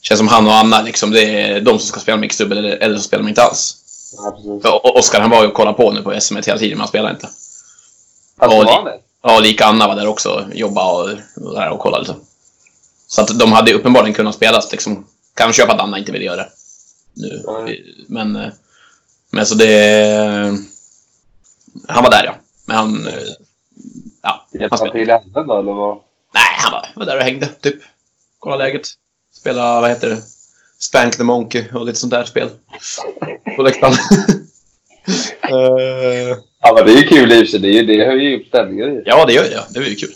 [0.00, 1.10] känns som han och Anna liksom.
[1.10, 3.76] Det är de som ska spela mixdubbel eller, eller så spelar de inte alls.
[4.16, 4.80] Ja.
[5.02, 7.10] För han var ju och kollade på nu på SM hela tiden, men han spelar
[7.10, 7.26] inte.
[7.26, 8.98] Alltså, Ja, var han det?
[9.22, 10.46] Ja, lika Anna var där också.
[10.54, 12.14] Jobba och, och, där och kolla lite.
[13.06, 15.06] Så att de hade ju uppenbarligen kunnat spelas liksom.
[15.34, 16.48] Kan köpa att Anna inte vill göra det.
[17.16, 17.42] Nu.
[18.08, 18.48] Men, eh,
[19.30, 20.58] men så det...
[21.88, 22.34] Han var där ja.
[22.66, 23.06] Men han...
[23.06, 23.12] eh,
[24.22, 25.96] Ja, Hjälpte han till i handen då, eller vad?
[26.34, 27.76] Nej, han var, var där och hängde, typ.
[28.38, 28.88] Kolla läget.
[29.32, 30.22] Spela, vad heter det?
[30.78, 32.48] Spank the Monkey och lite sånt där spel.
[33.56, 33.94] På läktaren.
[35.42, 37.60] Eh, Ja, men det är ju kul i och för sig.
[37.60, 39.02] Det, är ju- det höjer ju upp stämningen.
[39.04, 39.64] Ja, det gör det.
[39.70, 40.14] Det blir ju kul.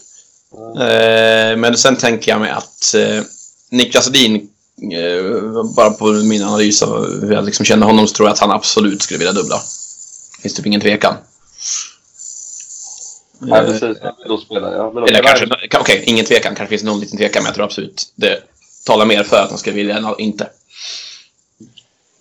[0.81, 3.23] Eh, men sen tänker jag mig att eh,
[3.71, 4.41] Niklas Edin, eh,
[5.77, 8.51] bara på min analys av hur jag liksom känner honom, så tror jag att han
[8.51, 9.61] absolut skulle vilja dubbla.
[10.43, 11.15] finns typ ingen tvekan.
[13.39, 13.99] Ja, Eh, precis.
[14.27, 14.95] Då spelar jag.
[14.95, 16.55] Då eller kan kanske, okej, ingen tvekan.
[16.55, 18.43] Kanske finns någon liten tvekan, men jag tror absolut det
[18.87, 20.49] talar mer för att han skulle vilja än inte.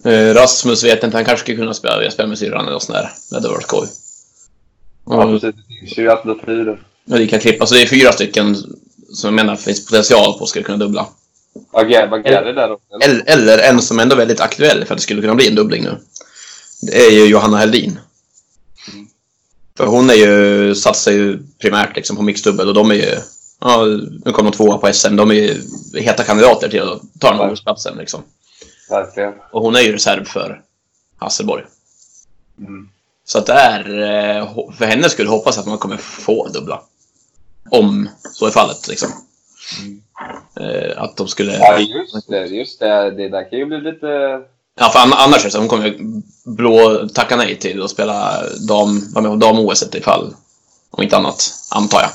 [0.06, 2.98] Eh, Rasmus vet inte, han kanske skulle kunna spela, vilja spela med syrran eller sånt
[2.98, 3.10] där.
[3.30, 3.88] Det hade varit skoj.
[5.06, 5.56] Ja, precis.
[5.56, 6.84] Det finns ju alternativ där.
[7.12, 7.66] och lika klippa.
[7.66, 8.56] Så det är fyra stycken
[9.14, 11.08] som jag menar finns potential på att skulle kunna dubbla.
[12.24, 12.86] Gary där också?
[13.04, 13.24] eller?
[13.26, 15.84] Eller, en som ändå är väldigt aktuell för att det skulle kunna bli en dubbling
[15.84, 15.98] nu.
[16.82, 18.00] Det är ju Johanna Heldin.
[19.78, 23.18] För hon är ju, satsar ju primärt liksom på mixdubbel och de är ju...
[23.62, 23.86] Ja,
[24.26, 25.16] nu kom de tvåa på SM.
[25.16, 25.62] De är ju
[25.94, 28.24] heta kandidater till att ta den här platsen liksom.
[28.90, 29.34] Verkligen.
[29.52, 30.62] Och hon är ju reserv för
[31.18, 31.64] Hasselborg.
[32.60, 32.90] Mm.
[33.26, 34.00] Så att det är,
[34.40, 36.82] eh, för hennes skull hoppas jag att man kommer få dubbla.
[37.70, 39.10] Om så är fallet liksom.
[39.10, 39.88] Eh,
[40.96, 41.54] Att de skulle...
[41.54, 42.46] Ja, just det.
[42.46, 43.12] Just det.
[43.12, 44.08] Det där kan ju bli lite...
[44.80, 45.60] Ja, för an- annars så.
[45.60, 45.96] Hon kommer
[46.46, 50.34] blå tacka nej till att spela dam, vara med på dam-OS ifall,
[50.92, 52.10] om inte annat, antar jag.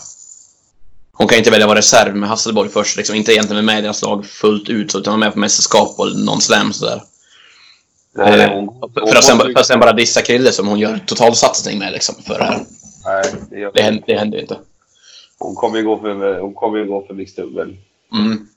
[1.12, 2.96] hon kan inte välja att vara reserv med Hasselborg först.
[2.96, 6.16] Liksom, inte egentligen med deras lag fullt ut, så, utan vara med på mästerskap och
[6.16, 7.02] någon slam sådär.
[8.16, 10.78] Nej, Eh, hon, hon, För att, sen, för att sen bara dissa Krille som hon
[10.78, 12.64] gör totalsatsning med liksom, för det här.
[13.04, 14.58] nej, det gör, Det händer, det händer inte.
[15.38, 17.74] hon kommer ju gå för, hon kommer ju gå för mixed double.
[18.14, 18.48] Mm.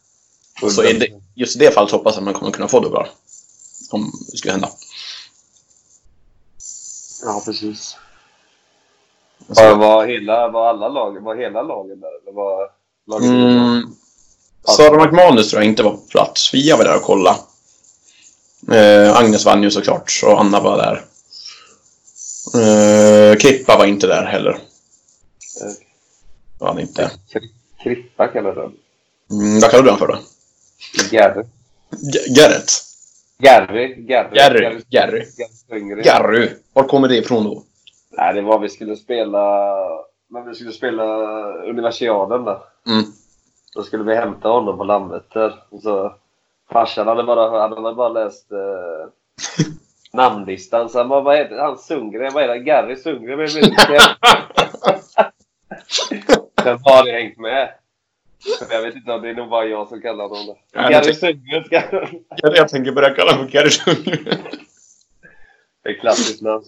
[0.74, 3.10] Så i det, just i det fallet hoppas jag att man kommer kunna få dubblar.
[3.92, 4.70] Om det skulle hända.
[7.24, 7.96] Ja, precis.
[9.48, 12.22] Så- Var, var, hela, var alla lag, var hela lagen där?
[12.22, 12.70] Eller var
[13.08, 13.84] lagen Mm.
[14.78, 16.50] Sara McManus tror jag inte var på plats.
[16.52, 17.40] Fia var där och kolla.
[18.72, 21.06] Eh, Agnes vann ju såklart, så Anna var där.
[22.62, 24.52] Eh, Krippa var inte där heller.
[24.52, 25.74] Eh,
[26.60, 27.12] Var han inte.
[27.34, 27.52] Kri-
[27.84, 28.72] Krippa kallar den.
[29.32, 30.18] Mm, vad kallar du han för då?
[31.12, 31.44] Gary.
[32.36, 32.70] Garrett?
[33.40, 33.96] Gary.
[33.96, 34.36] Gary.
[34.36, 34.82] Gary.
[34.90, 34.90] Gary.
[34.90, 35.26] Gary.
[36.04, 36.50] Garry.
[36.74, 37.64] Var kommer det ifrån då?
[38.12, 39.76] Nej, det var vi skulle spela...
[40.30, 41.04] När vi skulle spela
[41.54, 42.60] universiaden där.
[42.88, 43.04] Mm.
[43.76, 45.64] Då skulle vi hämta honom på Landvetter.
[45.70, 46.14] Och så
[46.72, 49.08] farsan hade bara, han hade bara läst eh,
[50.14, 50.90] namnlistan.
[50.90, 51.78] Så han bara, vad heter han?
[51.78, 52.34] Sundgren?
[52.34, 52.60] Vad är det?
[52.60, 53.38] Gary Sundgren?
[53.38, 53.64] Men, men,
[56.64, 57.70] Sen har det hängt med.
[58.70, 60.56] Jag vet inte det är nog bara jag som kallar honom det.
[60.74, 61.84] Ja, jag Gary Sundgren ska...
[62.42, 63.70] Jag tänker börja kalla honom Garry
[65.84, 66.64] Det är klassiskt namn.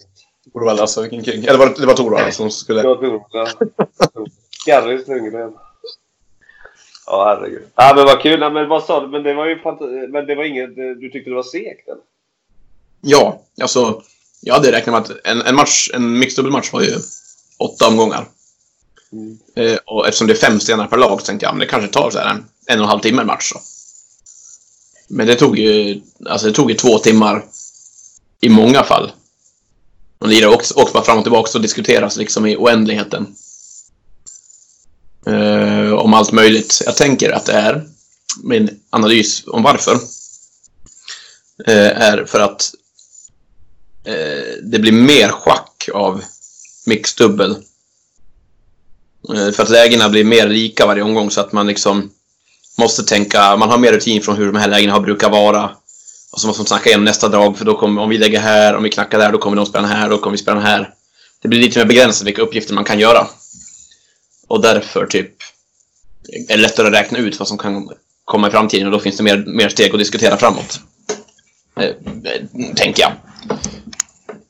[0.52, 1.44] Torvald alltså, vilken king.
[1.44, 2.82] Eller var det, det var Torvald som skulle...
[2.82, 4.30] Jag tror det.
[4.66, 5.52] Gary Sundgren.
[7.06, 7.62] Ja, herregud.
[7.74, 8.40] Ja, men vad kul.
[8.40, 9.08] Ja, men vad sa du?
[9.08, 9.58] Men det var ju
[10.08, 10.76] Men det var inget...
[10.76, 12.02] Du tyckte det var segt eller?
[13.00, 14.02] Ja, alltså.
[14.42, 16.94] Jag hade räknat med att en, en match, en mixdubbelmatch var ju
[17.58, 18.26] åtta omgångar.
[19.12, 19.38] Mm.
[19.56, 21.88] Eh, och eftersom det är fem stenar per lag så tänkte jag att det kanske
[21.88, 23.52] tar så här en, en och en halv timme match.
[23.52, 23.60] Så.
[25.08, 27.44] Men det tog ju, alltså det tog ju två timmar
[28.40, 29.12] i många fall.
[30.18, 33.26] Och det också, också bara fram och tillbaka och diskuteras liksom i oändligheten.
[35.26, 36.82] Eh, om allt möjligt.
[36.84, 37.88] Jag tänker att det är,
[38.42, 39.94] min analys om varför,
[41.66, 42.74] eh, är för att
[44.04, 46.24] eh, det blir mer schack av
[46.86, 47.56] mixdubbel.
[49.28, 52.10] Eh, för att lägena blir mer lika varje omgång så att man liksom
[52.78, 55.70] måste tänka, man har mer rutin från hur de här lägena har brukat vara.
[56.32, 58.76] Och så måste man snacka igenom nästa drag för då kommer, om vi lägger här,
[58.76, 60.94] om vi knackar där, då kommer de spela här, då kommer vi spela här.
[61.42, 63.26] Det blir lite mer begränsat vilka uppgifter man kan göra.
[64.48, 65.30] Och därför typ
[66.48, 67.88] är det lättare att räkna ut vad som kan
[68.24, 70.80] komma i framtiden och då finns det mer, mer steg att diskutera framåt.
[71.76, 71.94] Eh, eh,
[72.76, 73.12] tänker jag.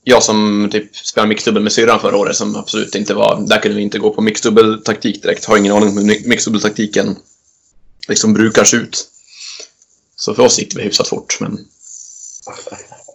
[0.05, 3.47] Jag som typ spelade mixdubbel med syrran förra året som absolut inte var...
[3.47, 5.45] Där kunde vi inte gå på mixdubbeltaktik direkt.
[5.45, 7.17] Har ingen aning om hur mixdubbeltaktiken
[8.09, 9.09] liksom brukar se ut.
[10.17, 11.59] Så för oss gick det väl hyfsat fort, men...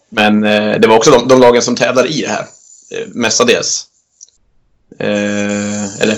[0.10, 2.48] Men eh, det var också de, de lagen som tävlar i det här.
[2.92, 3.88] Eh, mestadels.
[5.00, 6.18] Eh, eller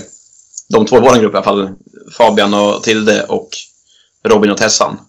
[0.69, 1.69] de två i vår grupp i alla fall.
[2.17, 3.49] Fabian och Tilde och
[4.23, 4.99] Robin och Tessan.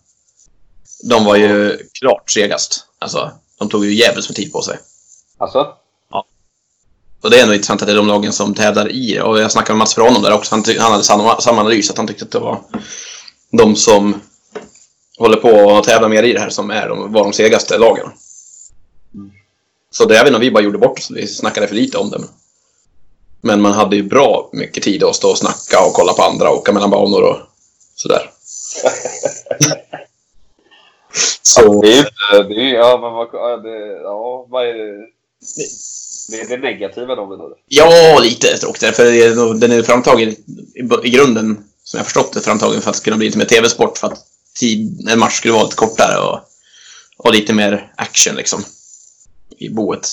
[1.02, 2.84] De var ju klart segast.
[2.98, 4.78] Alltså, de tog ju jävligt med tid på sig.
[5.38, 5.74] Alltså?
[7.22, 9.20] Och det är ändå intressant att det är de lagen som tävlar i.
[9.20, 10.55] Och jag snackade med Mats för honom där också.
[10.55, 12.61] Han, han hade samma, samma analys, att han tyckte att det var
[13.53, 14.20] de som
[15.18, 18.11] håller på att tävla mer i det här som är de, var de segaste lagen.
[19.90, 21.11] Så det är även om vi bara gjorde bort oss.
[21.11, 22.20] Vi snackade för lite om det.
[23.40, 26.51] Men man hade ju bra mycket tid att stå och snacka och kolla på andra
[26.51, 27.38] och åka mellan banor och
[27.94, 28.31] sådär.
[31.42, 31.81] Så...
[31.81, 32.55] Det är ju inte...
[32.55, 33.29] Det är, ja, men vad...
[33.33, 35.17] Ja, det, ja, vad är det?
[36.31, 37.55] Det är det negativa då menar du?
[37.68, 38.96] Ja, lite tråkigt.
[38.96, 39.05] För
[39.61, 40.29] den är framtagen
[41.05, 43.98] i, grunden, som jag förstått det, framtagen för att kunna bli lite mer tv-sport.
[43.98, 44.27] För att
[44.61, 46.40] tid, en match skulle vara lite kortare och,
[47.18, 48.61] och lite mer action liksom.
[49.57, 50.09] I boet.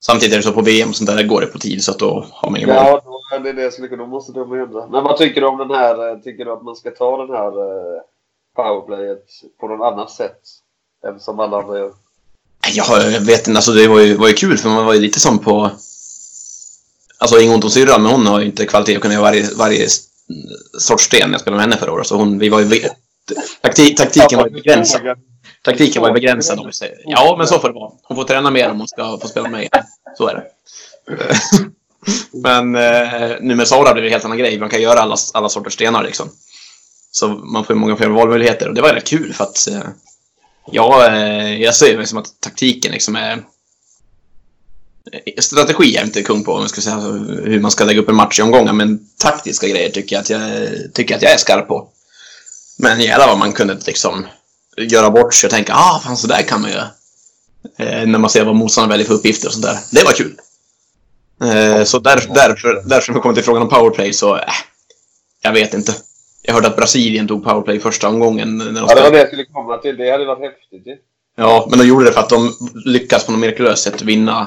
[0.00, 1.98] Samtidigt är det så på VM och sånt där, går det på tid så att
[1.98, 2.74] då har man ingen.
[2.74, 4.06] Ja, då, det är det jag skulle kunna...
[4.06, 4.86] Måste de ändra.
[4.86, 6.10] Men vad tycker du om den här...
[6.10, 8.00] eh, Tycker du att man ska ta den här eh,
[8.56, 9.24] powerplayet
[9.60, 10.40] på något annat sätt?
[11.06, 11.92] Än som alla andra gör?
[12.66, 15.00] Ja, jag vet inte, alltså det var ju, var ju kul för man var ju
[15.00, 15.70] lite som på...
[17.18, 19.54] Alltså inget ont om syrran, men hon har ju inte kvalitet att kunna göra varje,
[19.54, 19.88] varje
[20.78, 22.06] sorts sten jag spelade med henne förra året.
[22.06, 22.88] Så hon, vi var ju...
[23.60, 25.00] Taktik, taktiken var ju begränsad.
[25.64, 26.96] Taktiken var ju begränsad om vi säger.
[27.04, 27.92] Ja, men så får det vara.
[28.02, 29.84] Hon får träna mer om hon ska få spela med igen.
[30.18, 30.44] Så är det.
[32.32, 34.58] men eh, nu med Sara blir det en helt annan grej.
[34.58, 36.30] Man kan göra alla, alla sorters stenar liksom.
[37.10, 39.82] Så man får ju många fler valmöjligheter och det var rätt kul för att eh,
[40.72, 43.42] ja, eh, jag ser det som att taktiken liksom är
[45.38, 46.96] Strategi är jag inte kung på om jag ska säga
[47.44, 50.30] hur man ska lägga upp en match i omgångar men taktiska grejer tycker jag att
[50.30, 50.40] jag,
[50.94, 51.88] tycker att jag är skarp på.
[52.78, 54.26] Men jävlar vad man kunde liksom
[54.76, 56.76] göra bort sig och tänka ah fan så där kan man ju.
[57.78, 59.78] Eh, när man ser vad motståndaren väljer för uppgifter och sånt där.
[59.90, 60.40] Det var kul.
[61.42, 64.42] Eh, så där, därför, därför när vi kommer till frågan om powerplay så eh,
[65.40, 65.94] Jag vet inte.
[66.48, 68.58] Jag hörde att Brasilien tog powerplay första omgången.
[68.58, 69.96] När de Ja, det var det jag skulle komma till.
[69.96, 70.96] Det hade varit häftigt ju.
[71.36, 72.52] Ja, men de gjorde det för att de
[72.84, 74.46] lyckas på något mirakulöst sätt vinna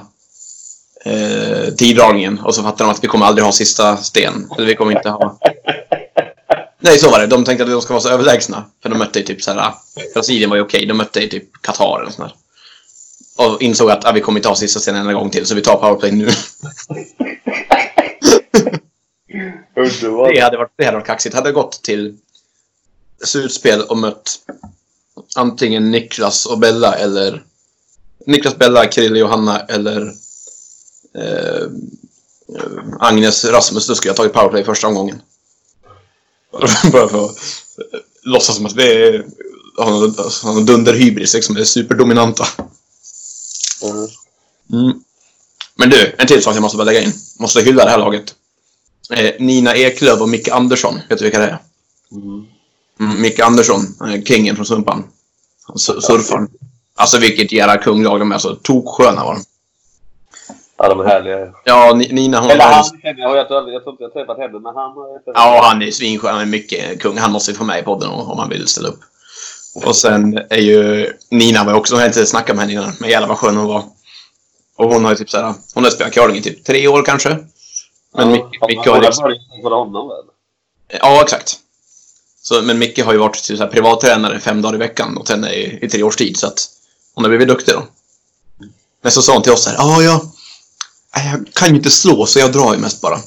[1.06, 2.40] eh, tiddragningen.
[2.40, 4.48] Och så fattade de att vi kommer aldrig ha sista sten.
[4.58, 5.40] Eller vi kommer inte ha...
[6.80, 7.28] Nej, så var det.
[7.28, 8.64] De tänkte att de ska vara så överlägsna.
[8.82, 9.60] För de mötte ju typ så här...
[9.60, 9.82] ah,
[10.14, 10.86] Brasilien var ju okej.
[10.86, 12.34] De mötte ju typ Qatar eller sånt
[13.38, 13.46] där.
[13.46, 15.62] Och insåg att ah, vi kommer inte ha sista stenen en gång till, så vi
[15.62, 16.30] tar powerplay nu.
[19.76, 20.32] Underbart.
[20.34, 21.36] Det hade varit, det hade varit kaxigt.
[21.36, 22.18] Hade gått till
[23.24, 24.40] slutspel och mött
[25.36, 27.44] antingen Niklas och Bella eller
[28.26, 30.14] Niklas, Bella, Krille, Johanna eller
[31.16, 31.68] eh,
[33.00, 33.88] Agnes, Rasmus.
[33.88, 35.22] Då skulle jag tagit powerplay första omgången.
[36.92, 37.32] Bara för att
[37.78, 39.26] eh, låtsas som att vi är,
[39.78, 41.58] har någon dunderhybris, liksom.
[41.58, 42.48] är superdominanta.
[43.84, 44.08] Mm.
[44.74, 45.04] Mm.
[45.76, 47.14] Men du, en till sak jag måste bara lägga in.
[47.40, 48.36] Måste hylla det här laget.
[49.10, 51.00] Eh, Nina Eklöf och Micke Andersson.
[51.10, 51.58] Vet du vilka det är?
[52.12, 52.46] Mm.
[53.00, 55.04] Mm, Micke Andersson, eh, kingen från Sumpan.
[55.76, 56.48] Surfaren.
[56.96, 58.36] Alltså vilket jävla kunglag de är.
[58.36, 59.44] Alltså, toksköna var de.
[60.78, 61.54] Ja, de är härliga.
[61.66, 62.84] Ja, Ni- Nina hon Eller han
[63.18, 63.38] jag.
[63.38, 64.94] Jag tror inte jag träffat henne, men han.
[65.26, 66.34] Ja, han är svinskön.
[66.34, 67.18] Han är mycket kung.
[67.18, 69.00] Han måste ju få med i podden om han vill ställa upp.
[69.76, 71.94] Och sen är ju Nina var också...
[71.96, 73.84] Jag har inte snackat med henne innan, men jävlar vad skön hon var.
[74.76, 75.54] Och hon har ju typ såhär...
[75.74, 77.38] Hon har spelat curling i typ tre år kanske.
[78.16, 79.24] Men Micke, ja, Micke man har liksom...
[79.64, 80.26] på honom väl?
[81.02, 81.60] Ja, exakt.
[82.42, 85.30] Så, men Micke har ju varit typ så här privattränare fem dagar i veckan åt
[85.30, 86.70] henne i, i tre års tid, så att
[87.14, 87.84] hon har blivit duktig då.
[89.02, 90.22] Men så sa hon till oss så här, ja, jag,
[91.14, 93.20] jag kan ju inte slå, så jag drar ju mest bara.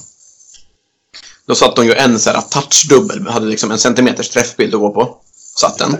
[1.45, 4.89] Då satt hon ju en så här touchdubbel, hade liksom en centimeters träffbild att gå
[4.89, 5.17] på.
[5.57, 5.97] Satt den.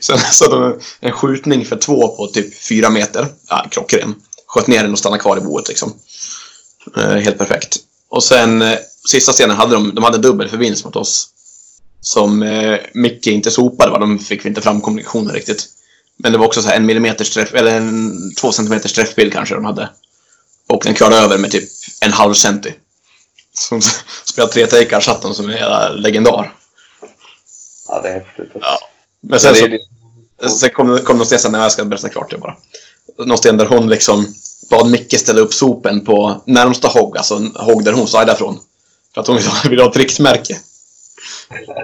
[0.00, 3.26] Sen satte hon en skjutning för två på typ fyra meter.
[3.48, 4.14] Ja, klockren.
[4.46, 5.94] Sköt ner den och stannade kvar i boet liksom.
[6.96, 7.78] Eh, helt perfekt.
[8.14, 11.28] Och sen eh, sista scenen hade de, de hade dubbel för vinst mot oss.
[12.00, 13.98] Som eh, Micke inte sopade, va?
[13.98, 15.66] de fick inte fram kommunikationen riktigt.
[16.16, 19.64] Men det var också så en millimeters träff, eller en två centimeters träffbild kanske de
[19.64, 19.88] hade.
[20.66, 21.64] Och den körde över med typ
[22.00, 22.74] en halv centi.
[23.52, 23.80] Som
[24.24, 26.54] spelade tre takear satt de som en jävla legendar.
[27.88, 28.50] Ja, det är häftigt.
[28.60, 28.78] Ja.
[29.20, 29.54] Men sen,
[30.42, 32.56] så, sen kom, kom någon sten sen, när jag ska berätta klart det bara.
[33.18, 34.34] Någon sten där hon liksom
[34.70, 38.58] bad Micke ställa upp sopen på närmsta hogg, alltså en hogg där hon slidade från.
[39.14, 39.38] För att hon
[39.70, 40.58] vill ha, ett riktmärke.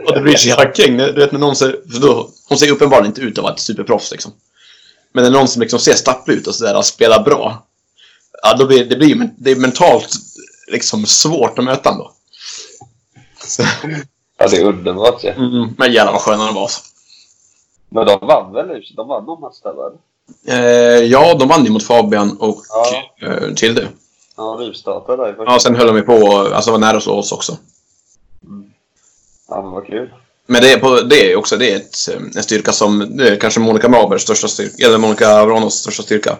[0.06, 0.96] Och det blir så jävla king.
[0.96, 3.60] Du vet när någon ser, för då, hon ser uppenbarligen inte ut att vara ett
[3.60, 4.32] superproffs liksom.
[5.12, 7.66] Men när någon som liksom ser stapplig ut och sådär och spelar bra.
[8.42, 10.08] Ja, då blir det blir det är mentalt
[10.68, 12.12] liksom svårt att möta ändå.
[13.44, 13.62] Så,
[14.38, 15.30] Ja, det är underbart ju.
[15.30, 16.62] mm, men jävlar vad sköna de var.
[16.62, 16.80] alltså.
[17.88, 18.66] Men de vann väl?
[18.96, 19.74] De vann någon match där?
[20.46, 20.56] Eh,
[21.04, 23.02] ja, de vann ju mot Fabian och Ja.
[23.28, 23.88] eh, Tilde.
[24.36, 25.34] Ja, rivstartade där.
[25.46, 27.56] Ja, sen höll de ju på, alltså var nära att slå oss också.
[29.48, 30.10] Ja, men vad kul.
[30.46, 33.28] Men det är, på, det är också det är ett, eh, en styrka som, det
[33.28, 36.36] är kanske Monica Mabers största styrka, eller Monica Vranos största styrka.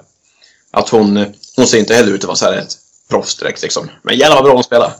[0.70, 1.24] Att hon,
[1.56, 2.72] hon ser inte heller ut att vara så här ett
[3.10, 3.88] proffs direkt liksom.
[4.02, 4.92] Men jävlar vad bra hon spelar.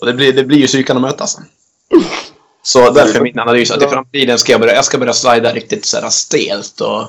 [0.00, 1.38] Och det blir, det blir ju psykan att mötas.
[2.62, 5.52] Så därför är min analys att i framtiden ska jag börja, jag ska börja slida
[5.52, 7.06] riktigt så här stelt och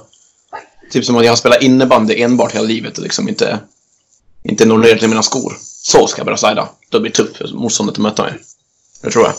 [0.92, 3.60] typ som om jag har spelat innebandy enbart hela livet och liksom inte,
[4.44, 5.54] inte når ner till mina skor.
[5.62, 6.70] Så ska jag börja slida.
[6.90, 8.34] Då blir det tufft för motståndet att möta mig.
[9.02, 9.34] Det tror jag.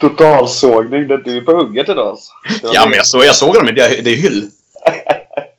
[0.00, 1.08] Totalsågning.
[1.08, 2.32] Du är på hugget idag alltså.
[2.44, 2.88] Det Ja, det.
[2.88, 3.66] men jag, så, jag såg dem.
[3.66, 4.50] Det är, det är hyll.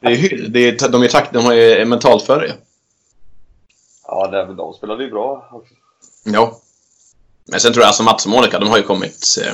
[0.02, 0.52] Det är hyll.
[0.52, 2.54] Det är, de är takt, de har ju mentalt före ju.
[4.08, 5.74] Ja, nej, men de spelade ju bra också.
[6.24, 6.60] Ja.
[7.46, 9.38] Men sen tror jag alltså Mats och Monica, de har ju kommit...
[9.46, 9.54] Eh,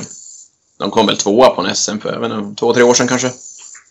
[0.78, 3.08] de kom väl tvåa på en SM för, jag vet inte, två, tre år sedan
[3.08, 3.32] kanske.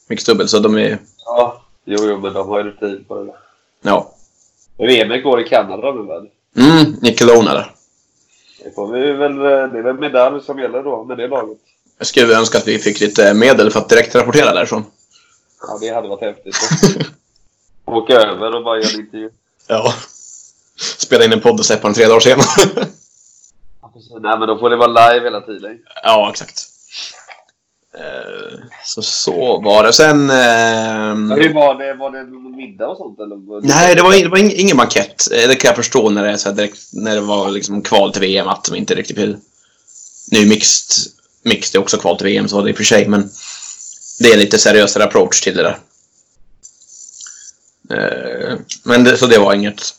[0.07, 0.97] Mixed dubbel, så de är...
[1.25, 3.35] Ja, jo, jo, men de har ju rutin på det där.
[3.81, 4.11] Ja.
[4.77, 6.27] VM går i Kanada nu väl?
[6.57, 7.71] Mm, Nickelona där.
[8.63, 9.31] Det får vi väl...
[9.31, 11.57] eh, Det är väl medalj som gäller då med det laget.
[11.97, 14.85] Jag skulle önska att vi fick lite medel för att direkt rapportera därifrån.
[15.61, 16.55] Ja, det hade varit häftigt.
[17.85, 19.29] Åka över och bara göra en intervju.
[19.67, 19.93] Ja.
[20.97, 22.45] Spela in en podd och släppa den tre dagar senare.
[24.21, 25.79] Nej, men då får det vara live hela tiden.
[26.03, 26.61] ja, exakt.
[27.97, 29.93] Eh, Så så var det.
[29.93, 30.25] Sen...
[30.25, 31.93] Men hur var det?
[31.93, 33.61] Var det middag och sånt eller?
[33.67, 35.31] Nej, det var, det var ing- ingen bankett.
[35.31, 38.21] Eh, Det kan jag förstå när det, så direkt, när det var liksom kval till
[38.21, 39.37] VM att de inte riktigt vill...
[40.31, 43.29] Nu mixed, mixed är också kval till VM så det är för sig, men
[44.19, 45.77] det är lite seriösare approach till det där.
[47.89, 49.93] Eh, Men det, så det var inget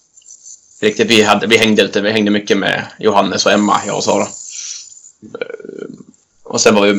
[0.80, 1.10] riktigt.
[1.10, 4.22] Vi, hade, vi hängde lite, vi hängde mycket med Johannes och Emma, jag och Sara.
[5.22, 5.86] Eh,
[6.42, 6.92] Och sen var vi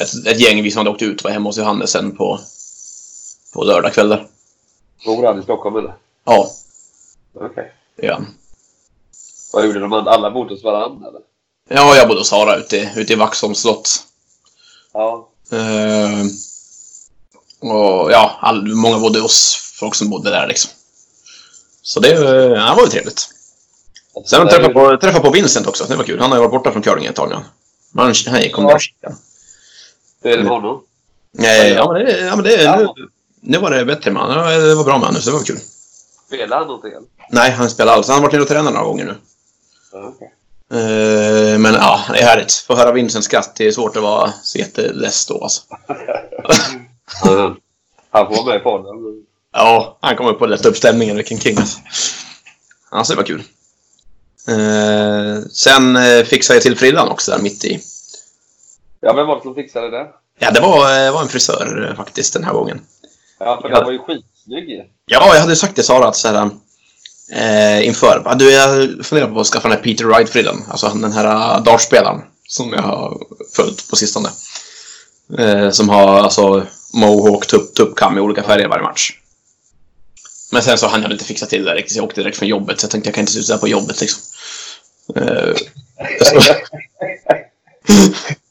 [0.00, 2.40] ett, ett gäng vi som hade åkt ut var hemma hos Johannes sen på,
[3.54, 4.26] på lördagskvällar.
[5.04, 5.94] Bor han i Stockholm eller?
[6.24, 6.50] Ja,
[7.34, 7.72] Okej.
[8.02, 8.26] gör han.
[9.52, 10.12] Vad gjorde de andra?
[10.12, 11.20] Alla bodde hos varandra eller?
[11.68, 14.02] Ja, jag bodde hos Sara ute, ute i Vaxholms slott.
[14.92, 15.28] Ja.
[15.52, 16.24] Eh,
[17.60, 20.70] och ja, all, många bodde hos folk som bodde där liksom.
[21.82, 23.28] Så det, eh, ja, var ju trevligt.
[24.26, 26.20] Sen har jag på, Vincent också, det var kul.
[26.20, 27.36] Han har ju varit borta från curlingen ett tag nu.
[27.92, 28.78] Men han, han gick och Ja.
[29.00, 29.10] ja.
[30.22, 30.82] Hur är det med honom?
[31.32, 32.76] Nej, ja, men det, ja, men det, Ja.
[32.96, 33.08] nu,
[33.40, 34.36] nu var det bättre med honom.
[34.46, 35.58] Det var bra med honom, så det var kul.
[36.26, 36.92] Spelar han någonting?
[37.30, 38.08] Nej, han spelar alls.
[38.08, 39.14] Han har varit inne och tränat några gånger nu.
[39.92, 40.32] Okej.
[40.70, 42.52] Eh, men ja, det är härligt.
[42.52, 45.62] Få höra Vincents skratt, det är svårt att vara så jätteless då alltså.
[48.10, 49.24] Han får vara med i podden.
[49.52, 51.78] Ja, han kommer upp och lätta upp stämningen, vilken king alltså.
[52.90, 53.42] Ja, så det var kul.
[54.48, 57.80] Eh, sen eh, fixade jag till frillan också där mitt i.
[59.00, 60.06] Ja, vem var det som fixade det?
[60.38, 62.80] Ja, det var, eh, var en frisör eh, faktiskt den här gången.
[63.38, 64.90] Ja, för den var ju skitsnygg.
[65.06, 66.50] Ja, jag hade sagt till Sara att så här,
[67.32, 70.64] eh, inför, "Ah, du, jag funderar på att skaffa den här Peter Wright-frillan.
[70.68, 73.18] Alltså den här uh, dartspelaren som jag har
[73.56, 74.28] följt på sistone.
[75.38, 79.12] Eh, som har alltså mohawk, tupp, tuppkam i olika färger varje match.
[80.52, 82.48] Men sen så hann jag inte fixa till det riktigt, så jag åkte direkt från
[82.48, 82.80] jobbet.
[82.80, 84.22] Så jag tänkte jag kan inte sitta där på jobbet liksom.
[85.16, 85.54] Eh,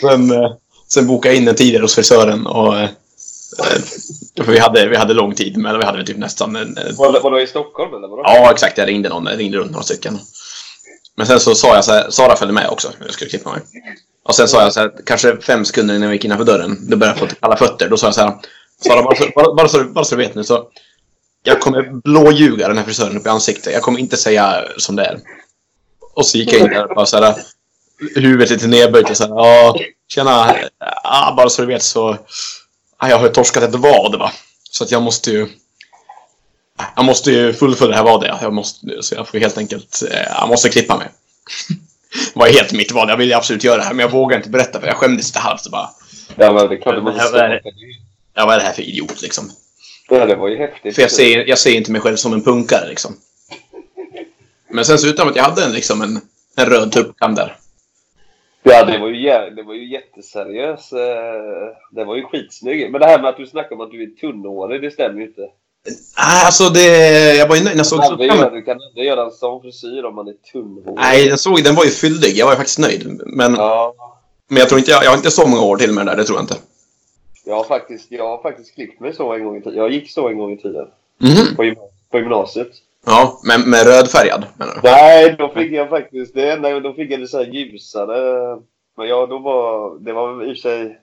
[0.00, 0.52] sen, eh,
[0.88, 4.96] sen bokade jag in en tid hos frisören och eh, eh, för vi hade, vi
[4.96, 6.52] hade lång tid, men vi hade typ nästan
[6.98, 8.08] Var, var det i Stockholm eller?
[8.08, 8.22] Vadå?
[8.24, 8.78] Ja, exakt.
[8.78, 9.26] Jag ringde någon.
[9.26, 10.18] Jag ringde runt några stycken.
[11.16, 12.92] Men sen så sa jag så här, Sara följde med också.
[13.04, 13.60] Jag skulle klippa mig.
[14.24, 16.96] Och sen sa jag så här, kanske fem sekunder innan jag gick innanför dörren, då
[16.96, 17.88] började jag få kalla fötter.
[17.88, 18.34] Då sa jag så här,
[18.84, 20.66] Sara, bara så, bara, bara, så, du- bara så du vet nu så.
[21.42, 23.72] Jag kommer blåljuga den här frisören upp i ansiktet.
[23.72, 25.18] Jag kommer inte säga som det är.
[26.14, 27.34] Och så gick jag in där och bara så här,
[28.14, 29.76] huvudet lite nedböjt och så här, ja,
[30.08, 30.56] tjena,
[31.04, 32.16] ja, bara så du vet så,
[33.00, 34.32] ja, jag har ju torskat ett vad va.
[34.70, 35.48] Så att jag måste ju,
[36.96, 38.38] jag måste ju fullfölja det här vadet.
[38.42, 41.08] Jag måste, så jag får helt enkelt, eh, jag måste klippa mig.
[42.34, 43.08] Det var helt mitt val.
[43.08, 45.38] Jag ville absolut göra det här, men jag vågade inte berätta för jag skämdes lite
[45.38, 45.66] halvt.
[45.66, 45.90] och Bara,
[46.36, 47.60] Ja, men det är klart man Ja, vad är
[48.34, 49.50] ja, vad är det här för idiot liksom?
[50.08, 50.94] Ja, det var ju häftigt.
[50.94, 53.16] För jag ser, jag ser inte mig själv som en punkare liksom.
[54.70, 56.20] Men sen så utan att jag hade en, liksom en,
[56.56, 57.56] en röd tuppkam där.
[58.62, 60.92] Ja, det var ju, det var ju jätteseriös.
[60.92, 60.98] eh,
[61.90, 62.90] Det var ju skitsnygg.
[62.92, 65.26] Men det här med att du snackar om att du är tunnhårig, det stämmer ju
[65.26, 65.40] inte.
[66.18, 66.86] Nej, alltså det...
[67.36, 68.58] Jag var ju nöjd när jag såg Du kan aldrig göra, tuppkammen.
[68.60, 70.96] du kan aldrig göra en sån frisyr om man är tunnhårig.
[70.96, 72.36] Nej, den såg, den var ju fyldig.
[72.36, 73.20] Jag var ju faktiskt nöjd.
[73.26, 73.94] Men, Ja,
[74.48, 76.16] men jag tror inte, jag, jag har inte så många år till med det där,
[76.16, 76.56] det tror jag inte.
[77.44, 79.78] jag har faktiskt, jag har faktiskt klippt mig så en gång i tiden.
[79.78, 80.86] Jag gick så en gång i tiden.
[81.18, 81.56] Mhm.
[81.56, 81.76] På, gym-
[82.10, 82.68] på gymnasiet.
[83.06, 84.80] Ja, men med rödfärgad menar du?
[84.82, 88.58] Nej, då fick jag faktiskt det enda, då fick jag det så här ljusare.
[88.96, 90.98] Men ja, då var, det var i och för sig,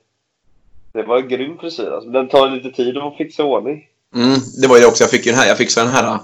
[0.93, 2.10] det var en grym frisyr alltså.
[2.10, 3.86] Den tar lite tid att fixa ordning.
[4.16, 5.04] Mm, det var ju det också.
[5.04, 5.47] Jag fick ju den här.
[5.47, 6.22] Jag fixade den här äh,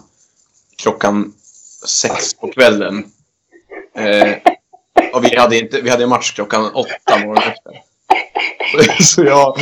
[0.78, 1.34] klockan
[1.88, 3.04] sex på kvällen.
[3.94, 4.34] Eh,
[5.14, 7.82] och vi hade inte, vi hade en match klockan åtta morgonen efter.
[8.98, 9.58] Så, så jag...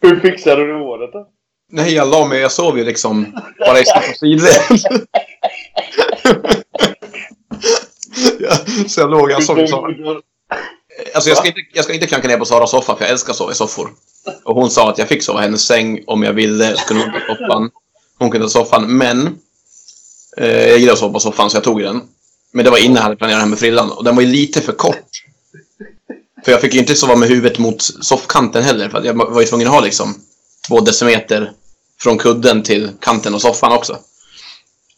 [0.00, 1.28] Hur fixade du håret då?
[1.74, 2.40] Nej, jag la mig.
[2.40, 3.84] Jag sov ju liksom bara i
[4.20, 4.54] sidled.
[8.40, 8.56] ja,
[8.88, 9.84] så jag låg, jag sov, sov.
[11.14, 13.30] Alltså jag ska, inte, jag ska inte klanka ner på Saras soffa, för jag älskar
[13.30, 13.90] att sova i soffor.
[14.44, 16.76] Och hon sa att jag fick sova i hennes säng om jag ville.
[16.76, 17.70] Så kunde hon ta soffan.
[18.18, 19.38] Hon kunde ta soffan, men...
[20.36, 22.02] Eh, jag gillar att sova på soffan, så jag tog den.
[22.52, 23.90] Men det var innan jag hade planerat det här med frillan.
[23.90, 25.24] Och den var ju lite för kort.
[26.44, 28.88] För jag fick ju inte sova med huvudet mot soffkanten heller.
[28.88, 30.14] För jag var ju tvungen att ha liksom
[30.68, 31.52] två decimeter
[32.02, 33.98] från kudden till kanten av soffan också.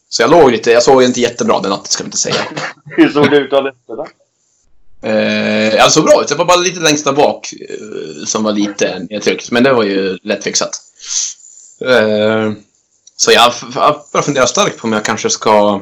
[0.09, 2.36] Så jag låg lite, jag ju inte jättebra den natten, ska vi inte säga.
[2.84, 4.07] Hur såg det ut efter då?
[5.02, 6.28] Eh, jag såg bra ut.
[6.28, 9.50] Det var bara lite längst där bak eh, som var lite nedtryckt.
[9.50, 10.70] Men det var ju lättfixat.
[11.80, 12.52] Eh,
[13.16, 15.80] så jag jag bara funderar starkt på om jag kanske ska...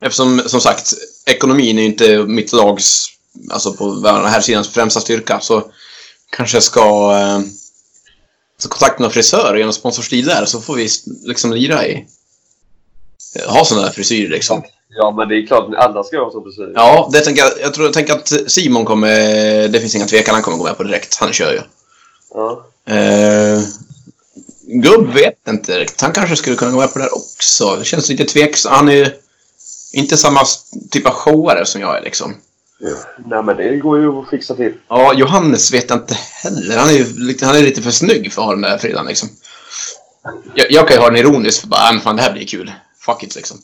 [0.00, 0.92] Eftersom, som sagt,
[1.26, 3.06] ekonomin är ju inte mitt lags,
[3.50, 5.64] alltså på den här sidans främsta styrka, så
[6.30, 7.40] kanske jag ska eh,
[8.62, 10.88] så kontakta någon frisör och göra en sponsorstil där, så får vi
[11.24, 12.06] liksom lira i...
[13.46, 14.62] Ha sådana där frisyrer liksom.
[14.88, 16.72] Ja, men det är klart att alla ska ha sån frisyr.
[16.74, 19.68] Ja, det tänker jag, jag tror jag tänker att Simon kommer...
[19.68, 21.16] Det finns inga tvekan, han kommer gå med på direkt.
[21.20, 21.60] Han kör ju.
[22.34, 22.66] Ja.
[22.94, 23.60] Eh,
[24.66, 26.00] Gubb vet inte riktigt.
[26.00, 27.76] Han kanske skulle kunna gå med på det där också.
[27.76, 28.72] Det känns lite tveksam.
[28.72, 29.10] Han är ju
[29.92, 30.40] inte samma
[30.90, 32.34] typ av showare som jag är liksom.
[33.26, 34.72] Nej, men det går ju att fixa till.
[34.88, 36.76] Ja, Johannes vet jag inte heller.
[36.78, 39.06] Han är ju lite, han är lite för snygg för att ha den där frillan
[39.06, 39.28] liksom.
[40.54, 42.46] Jag, jag kan ju ha den ironiskt för bara, "Ah, men fan det här blir
[42.46, 42.72] kul.
[43.00, 43.56] Fuck it liksom.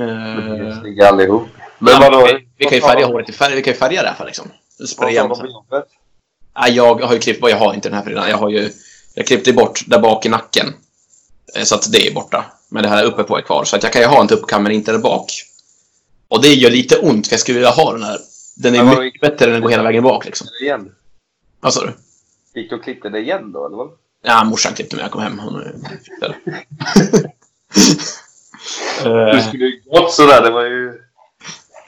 [0.00, 1.48] Eh, Snygga allihop.
[1.78, 2.26] Men ja, vadå?
[2.26, 3.54] vi, vi kan ju färga håret i färg.
[3.54, 4.48] Vi kan ju färga det här för liksom.
[4.88, 5.84] Spraya på jobbet?
[6.60, 8.30] Nej, jag har ju klippt, jag har inte den här frillan.
[8.30, 8.70] Jag har ju,
[9.14, 10.74] jag klippte bort där bak i nacken.
[11.56, 12.44] Eh, Så att det är borta.
[12.68, 13.64] Men det här uppe på är kvar.
[13.64, 15.32] Så att jag kan ju ha en tuppkam, men inte där bak.
[16.28, 18.18] Och det gör lite ont, för jag skulle vilja ha den här.
[18.56, 20.46] Den är vad- mycket bättre än att gå hela vägen bak liksom.
[20.62, 20.92] Igen.
[21.60, 21.92] Vad sa du?
[22.60, 23.88] Gick du och klippte det igen då, eller vad?
[24.24, 25.38] Ja, morsan klippte mig när jag kom hem.
[25.38, 25.74] Hon är...
[29.04, 30.92] Eh, skulle ju gått sådär, det var ju...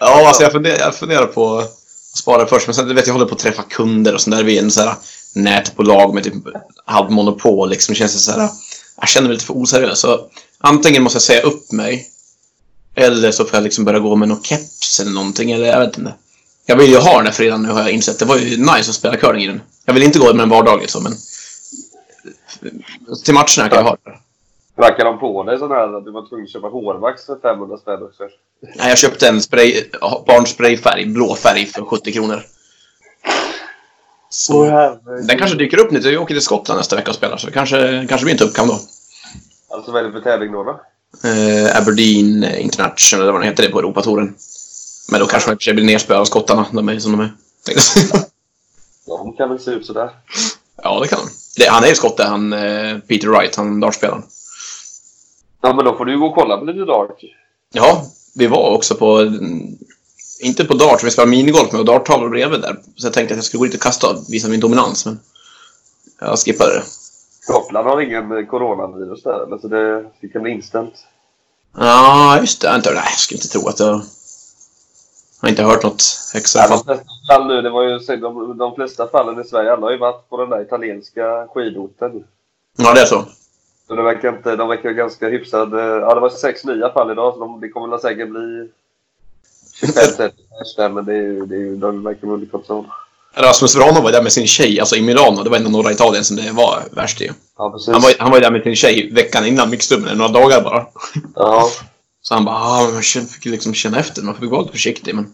[0.01, 1.71] Ja, alltså jag funderar, jag funderar på att
[2.15, 4.45] spara först, men sen du vet jag håller på att träffa kunder och sånt där.
[4.45, 4.95] Vi är en sån här
[5.35, 6.35] nätbolag med typ
[6.85, 7.95] halvt monopol liksom.
[7.95, 8.49] Känns det så här,
[9.01, 10.01] jag känner mig lite för oseriös.
[10.01, 10.21] Så
[10.59, 12.07] antingen måste jag säga upp mig,
[12.99, 15.99] eller så får jag liksom börja gå med någon keps eller någonting, eller jag vet
[15.99, 16.15] inte.
[16.67, 18.19] Jag vill ju ha den här fredagen nu har jag insett.
[18.19, 19.61] Det var ju nice att spela curling i den.
[19.85, 21.13] Jag vill inte gå med den vardagligt så, men
[23.25, 24.15] till matcherna kan jag ha den.
[24.77, 27.79] Rackade de på dig sån här att du var tvungen att köpa hårvax för 500
[27.79, 28.23] spänn också?
[28.77, 29.85] Nej, jag köpte en spray,
[30.27, 32.43] barnsprayfärg, blå färg för 70 kronor.
[34.31, 34.65] Så,
[35.29, 35.99] den kanske dyker upp nu.
[35.99, 38.69] Jag åker till Skottland nästa vecka och spelar, så det kanske, kanske blir en tuppkam
[38.69, 38.79] då.
[39.71, 40.65] Alltså vad är det för tävling då?
[40.65, 40.81] då?
[41.25, 44.35] Eh, Aberdeen International, eller vad den heter det på Europatouren.
[45.11, 47.13] Men då kanske man i och för sig blir nerspöad av skottarna, de är som
[47.13, 47.33] de är.
[49.07, 50.11] De kan väl se ut sådär.
[50.83, 51.19] ja, det kan.
[51.57, 54.23] Det, han är ju skotte, han eh, Peter Wright, han dartspelaren.
[55.63, 57.21] Ja, men då får du gå och kolla på lite dart.
[57.73, 59.37] Ja, vi var också på...
[60.41, 62.77] Inte på dart, vi spelade minigolf med och darttavlor bredvid där.
[62.97, 65.21] Så jag tänkte att jag skulle gå dit och kasta och visa min dominans, men...
[66.21, 66.83] Jag skippade det.
[67.49, 69.59] Skottland har ingen eh, coronavirus där, eller?
[69.59, 70.95] Så det, det kan bli inställt.
[71.77, 72.75] Ja, just det.
[72.75, 74.01] Inte, nej, jag skulle inte tro att jag...
[75.41, 76.03] Jag har inte hört något
[76.35, 76.63] extra.
[76.63, 79.87] Ja, de flesta fall nu, det var ju, de, de flesta fallen i Sverige, alla
[79.87, 82.25] har ju varit på den där italienska skidorten.
[82.77, 83.25] Ja, det är så.
[83.89, 85.83] Så det verkar inte, de verkar ganska hyfsade.
[85.83, 88.71] Ja, det var sex nya fall idag, så de, det kommer väl säkert bli
[89.83, 92.87] 25-30 pers där, men det är det är de verkar vara under kontroll.
[93.39, 95.43] Rasmus Vrano var där med sin tjej, alltså i Milano.
[95.43, 97.31] Det var ändå norra Italien som det var värst i.
[97.59, 97.89] Ja, precis.
[97.93, 100.87] Han var, han var där med sin tjej veckan innan mixdubben, några dagar bara.
[101.35, 101.71] Ja,
[102.23, 104.23] Så han bara, ah, man fick liksom känna efter.
[104.23, 105.33] Man fick vara lite försiktig, men...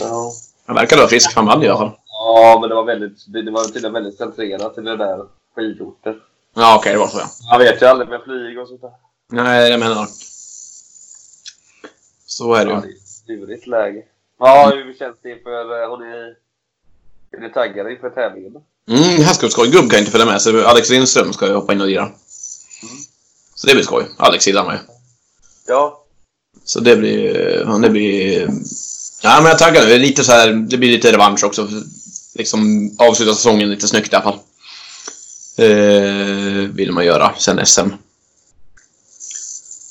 [0.00, 0.32] ja.
[0.66, 1.90] Han verkade vara frisk, för han vann i alla fall.
[2.08, 5.18] ja, men det var väldigt, det, var tydligen väldigt centrerat till det där
[5.56, 6.14] skidorten.
[6.54, 7.26] Ja, okej, det var så ja.
[7.50, 8.90] Man vet ju aldrig med flyg och sånt där.
[9.32, 10.06] Nej, jag menar...
[12.26, 12.82] Så är det Ja,
[13.26, 13.46] ju.
[13.46, 14.02] det är ett läge.
[14.38, 15.82] Ja, hur känns det inför...
[15.82, 16.34] eh, Har ni...
[17.32, 18.52] Är ni taggade inför tävlingen?
[18.90, 19.70] Mm, det här ska bli skoj.
[19.70, 22.08] Gubb kan inte följa med, så Alex Lindström ska hoppa in och lira.
[23.54, 24.04] Så det blir skoj.
[24.18, 24.78] Alex gillar mig.
[25.66, 26.02] Ja.
[26.64, 27.80] Så det blir...
[27.82, 28.48] Det blir...
[29.22, 29.88] Ja, men jag är taggad.
[29.88, 30.52] Det är lite så här...
[30.52, 31.68] Det blir lite revansch också.
[32.34, 34.38] Liksom avsluta säsongen lite snyggt i alla fall.
[35.58, 37.88] Eh, vill man göra sen SM.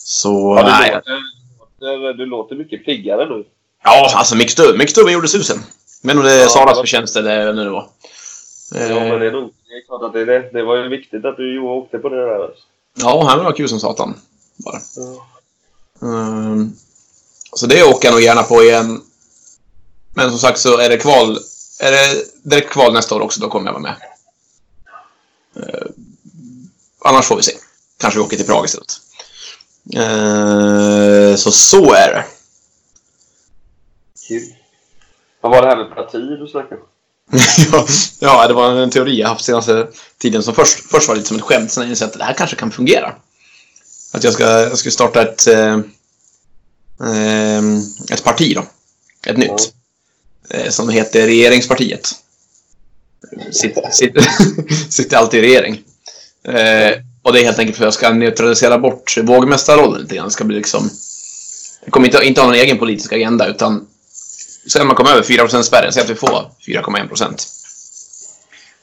[0.04, 0.56] Så...
[0.58, 1.02] ja du, nej.
[1.80, 3.44] låter, du låter mycket piggare nu.
[3.84, 4.78] Ja, alltså Mixdub.
[4.78, 5.58] Mixdubben gjorde susen.
[6.06, 7.90] Men om det är Ja, var- förtjänst eller vad det nu var.
[8.72, 9.54] Ja, men det Eh, är nog...
[9.68, 11.98] Det är klart att det, är det, det var ju viktigt att du Johan åkte
[12.00, 12.50] på det där.
[12.94, 14.20] ja, han var kul som satan.
[14.56, 14.82] Bara.
[14.96, 15.28] Ja.
[16.08, 16.74] Mm.
[17.56, 19.02] Så det åker jag nog gärna på igen.
[20.16, 21.38] Men som sagt så är det kval.
[21.80, 23.96] Är det direkt kval nästa år också, då kommer jag vara med.
[25.56, 25.88] Eh,
[27.00, 27.54] annars får vi se.
[27.98, 28.94] Kanske vi åker till Prag istället.
[29.96, 32.26] Eh, så så är det.
[34.28, 34.42] Kul.
[35.46, 36.88] Vad var det här med parti du snackade om?
[38.20, 39.88] ja, det var en teori jag haft senaste
[40.18, 42.34] tiden som först, först var lite som ett skämt, sen har jag att det här
[42.34, 43.16] kanske kan fungera.
[44.14, 45.74] Att jag ska, jag ska starta ett, eh,
[47.02, 47.64] eh,
[48.12, 48.66] ett parti då.
[49.32, 49.74] Ett nytt.
[50.50, 52.12] Eh, som heter Regeringspartiet.
[53.52, 54.26] Sitter, sitter,
[54.90, 55.84] sitter alltid i regering.
[56.44, 56.92] Eh,
[57.22, 60.26] och det är helt enkelt för att jag ska neutralisera bort vågmästarrollen lite grann.
[60.26, 60.90] Det ska bli liksom...
[61.84, 63.88] Jag kommer inte, inte ha någon egen politisk agenda utan
[64.68, 67.48] Sen man kommer över 4% spärren, säg att vi får 4,1%.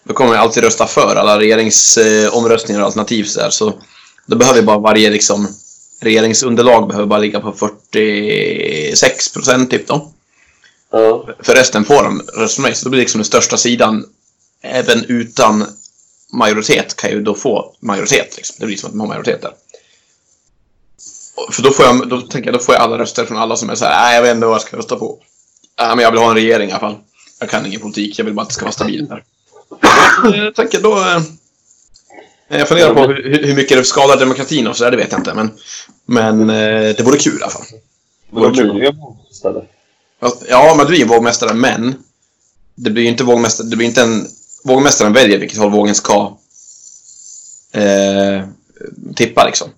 [0.04, 3.74] Då kommer jag alltid rösta för alla regeringsomröstningar och alternativ så, där, så
[4.26, 5.48] då behöver bara varje liksom,
[6.00, 10.12] regeringsunderlag behöver bara ligga på 46% typ då.
[10.92, 11.28] Ja.
[11.42, 14.04] För resten får de rösta för mig, så då blir liksom den största sidan
[14.62, 15.66] även utan
[16.32, 18.36] majoritet kan ju då få majoritet.
[18.36, 18.56] Liksom.
[18.58, 19.52] Det blir som att man har majoritet där.
[21.50, 23.70] För då får jag, då tänker jag, då får jag alla röster från alla som
[23.70, 25.18] är så här, nej jag vet inte vad jag ska rösta på.
[25.78, 26.96] Nej, men jag vill ha en regering i alla fall.
[27.40, 29.24] Jag kan ingen politik, jag vill bara att det ska vara stabilt här.
[30.22, 30.98] Jag tänker då...
[30.98, 31.22] eh,
[32.58, 35.20] Jag funderar på hur, hur mycket det skadar demokratin och så där, det vet jag
[35.20, 35.34] inte.
[35.34, 35.50] Men,
[36.06, 37.62] men eh, det vore kul i alla fall.
[38.30, 39.64] Men då blir det ju en vågmästare.
[40.48, 41.94] Ja, man blir ju vågmästare, men
[42.74, 44.26] det blir ju inte vågmästare, det blir inte en...
[44.64, 46.36] Vågmästaren väljer vilket håll vågen ska
[47.72, 48.42] eh,
[49.16, 49.68] tippa liksom.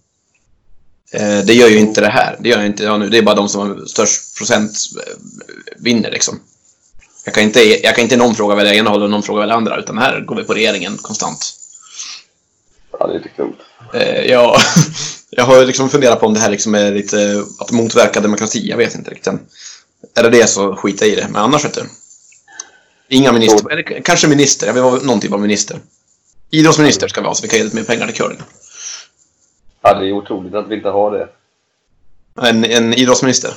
[1.15, 2.37] Eh, det gör ju inte det här.
[2.41, 3.09] Det gör ju inte jag nu.
[3.09, 5.15] Det är bara de som har störst procent eh,
[5.77, 6.41] vinner liksom.
[7.25, 9.55] Jag kan inte, jag kan inte någon fråga välja ena hållet och någon fråga välja
[9.55, 11.55] andra, utan här går vi på regeringen konstant.
[12.99, 13.57] Ja, det är lite klumt.
[13.95, 14.57] Eh, jag,
[15.31, 18.69] jag har liksom funderat på om det här liksom är lite att motverka demokrati.
[18.69, 19.41] Jag vet inte riktigt än.
[20.15, 21.27] Är det det så skita i det.
[21.31, 21.83] Men annars vet du.
[23.09, 23.73] Inga minister.
[23.73, 24.67] Eller kanske minister.
[24.67, 25.79] Jag vill vara någon typ av minister.
[26.51, 28.39] Idrottsminister ska vi ha så vi kan ge lite mer pengar till curling.
[29.87, 31.29] Ja, det är otroligt att vi inte har det.
[32.49, 33.51] En, en idrottsminister.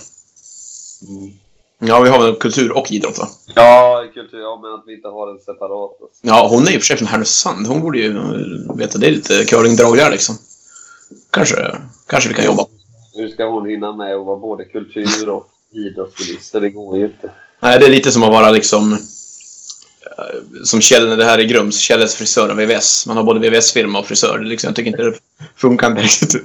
[1.80, 3.28] Ja, vi har väl kultur och idrott va?
[3.56, 6.02] Ja, kultur, ja, men att vi inte har en separat.
[6.02, 6.20] Alltså.
[6.22, 7.68] Ja, hon är och för sig från Härnösand.
[7.68, 8.14] Hon borde ju
[8.78, 8.98] veta.
[8.98, 10.36] Det är lite curlingdrag där liksom.
[11.32, 11.56] Kanske,
[12.08, 12.66] kanske vi kan jobba.
[13.14, 16.62] Hur ska hon hinna med att vara både kultur och idrottsminister?
[16.62, 17.32] Det går ju inte.
[17.60, 18.98] Nej, det är lite som att vara liksom...
[20.64, 23.08] Som Kjell, det här i Grums, Kjelles frisör och VVS.
[23.08, 24.40] Man har både VVS-firma och frisör.
[24.40, 25.14] Är Liksom, jag tycker inte det
[25.56, 26.44] funkar riktigt.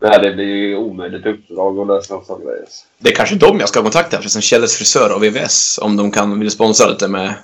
[0.00, 2.60] Nej, det blir ju omöjligt uppdrag att lösa en sån grej.
[2.60, 2.84] alltså.
[2.98, 4.42] Det är kanske de jag ska kontakta förresten.
[4.42, 5.78] Kjelles frisör och VVS.
[5.82, 7.26] Om de kan vill sponsra lite med...
[7.28, 7.34] eh,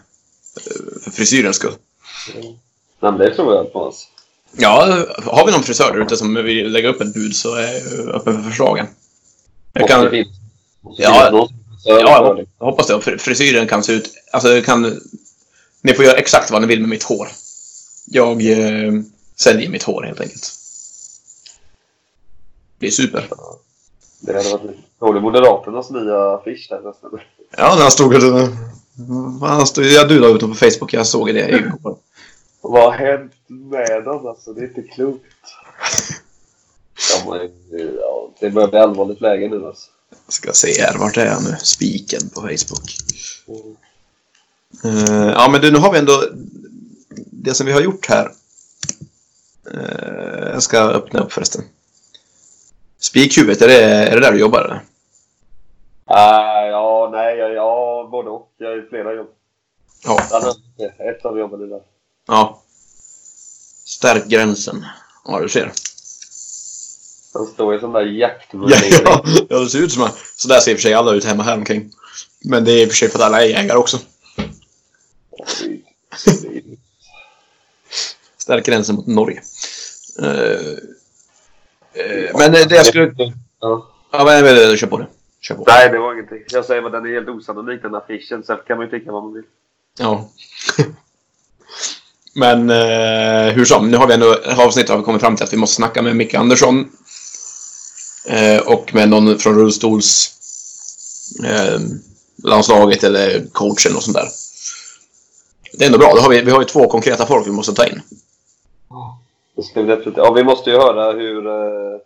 [1.05, 1.73] För frisyrens skull.
[2.35, 2.57] Nej,
[3.01, 3.85] men det tror jag på.
[3.85, 4.07] Alltså.
[4.57, 7.63] Ja, har vi någon frisör där ute som vill lägga upp ett bud så är
[8.07, 8.87] jag öppen för förslagen.
[9.73, 10.05] Jag kan...
[10.81, 11.49] Måste Ja.
[11.85, 12.01] Ja,
[12.59, 12.95] jag hoppas det.
[12.95, 14.11] Fr- Frisyren kan se ut...
[14.33, 15.01] Alltså, kan...
[15.83, 17.29] Ni får göra exakt vad ni vill med mitt hår.
[18.07, 18.93] Jag eh,
[19.37, 20.53] säljer mitt hår helt enkelt.
[22.79, 23.29] Det är super.
[24.21, 27.11] Det hade varit Såg du Moderaternas nya affisch där nästan?
[27.57, 28.15] Ja, han stod...
[28.15, 28.49] och-
[29.49, 30.93] Han stod jag du la ut dem på Facebook.
[30.93, 31.97] Jag såg det igår.
[32.61, 34.27] Vad har hänt med dem?
[34.27, 35.23] Alltså, det är inte klokt.
[37.25, 37.51] De är,
[38.01, 39.91] ja, det börjar bli allvarligt läge nu alltså.
[40.27, 40.99] Jag ska se här.
[40.99, 41.57] Vart är jag nu?
[41.63, 42.97] Spiken på Facebook.
[44.85, 46.25] Eh, ja, men du, nu har vi ändå
[47.31, 48.33] det som vi har gjort här.
[49.75, 51.65] Eh, jag ska öppna upp förresten.
[53.01, 54.81] Spikhuvudet, är det, är det där du jobbar eller?
[56.05, 58.53] Ah, ja, nej, ja, ja, både och.
[58.59, 59.29] Jag har ju flera jobb.
[60.05, 60.21] Ja.
[61.11, 61.81] Ett av jobben är där.
[62.27, 62.63] ja.
[63.85, 64.87] Stärk gränsen.
[65.27, 65.73] Ja, du ser.
[67.35, 68.93] Han står i sån där Ja, jaktmundering.
[69.05, 70.17] ja, ja, det ser ut som att...
[70.37, 71.91] Så där ser i och för sig alla ut hemma här omkring.
[72.45, 73.99] Men det är i och för sig för att alla är jägare också.
[78.39, 79.43] Stärk gränsen mot Norge.
[80.19, 80.27] Eh,
[81.93, 83.15] eh, men det jag skulle...
[83.61, 83.89] Ja.
[84.13, 85.07] Ja, men men, kör på det.
[85.41, 85.65] Kör på.
[85.67, 86.43] Nej, det var ingenting.
[86.51, 88.43] Jag säger bara den är helt osannolik den affischen.
[88.45, 89.45] Sen kan man ju tycka vad man vill.
[89.99, 90.31] Ja.
[92.35, 95.53] Men eh, hur som, nu har vi ändå avsnitt har vi kommit fram till att
[95.53, 96.89] vi måste snacka med Micke Andersson.
[98.65, 100.33] Och med någon från rullstols
[102.43, 104.29] landslaget eller coachen och sånt där.
[105.73, 106.13] Det är ändå bra.
[106.15, 108.03] Då har vi, vi har ju två konkreta folk vi måste ta in.
[109.57, 110.17] Det ska vi definitivt.
[110.17, 111.47] Ja, vi måste ju höra hur...
[111.47, 111.99] Eh,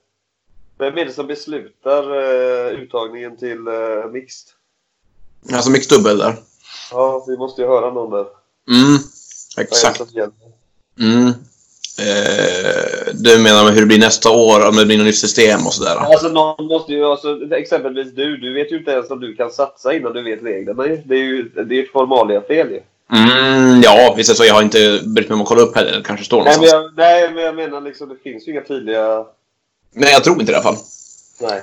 [0.79, 4.49] vem är det som beslutar eh, uttagningen till eh, mixed?
[5.53, 6.37] Alltså mixed dubbel där.
[6.91, 8.27] Ja, vi måste ju höra någon där.
[8.71, 8.99] Mm,
[9.59, 10.03] exakt.
[11.01, 11.29] Mm.
[11.99, 15.67] Eh, du menar med hur det blir nästa år, om det blir något nytt system
[15.67, 15.97] och sådär?
[15.97, 19.51] Alltså någon måste ju, alltså, exempelvis du, du vet ju inte ens om du kan
[19.51, 20.83] satsa innan du vet reglerna.
[20.83, 22.81] Det är ju det är ett formalia fel ju.
[23.13, 24.45] Mm, ja, visst är så.
[24.45, 25.93] Jag har inte brytt mig om att kolla upp heller.
[25.93, 26.93] Det kanske står Nej men, någonstans.
[26.97, 29.25] jag, nej men jag menar liksom, det finns ju inga tydliga...
[29.93, 30.77] Nej, jag tror inte det i alla fall.
[31.41, 31.63] Nej.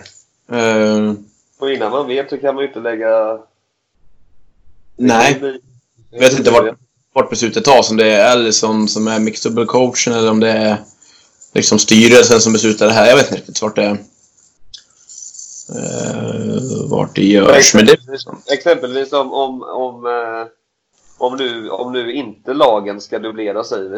[0.61, 1.13] Eh,
[1.59, 3.39] Och innan man vet så kan man ju inte lägga...
[4.97, 5.59] nej,
[6.11, 6.75] jag vet inte vart,
[7.13, 7.91] vart beslutet tas.
[7.91, 10.77] Om det är Allison som är mixed double coachen eller om det är
[11.53, 13.07] liksom styrelsen som beslutar det här.
[13.07, 13.97] Jag vet inte riktigt vart det,
[15.75, 17.73] uh, vart det görs.
[17.75, 20.47] Men det, Exempelvis, exempelvis om, om, om, eh,
[21.23, 23.97] om, nu, om nu inte lagen ska dubblera säger vi.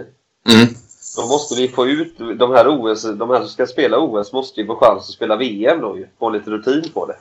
[0.54, 0.68] mm,
[1.16, 4.62] Då måste vi få ut de här OS, de här som ska spela OS måste
[4.62, 6.08] ju få chans att spela VM då ju.
[6.20, 7.16] Få lite rutin på det.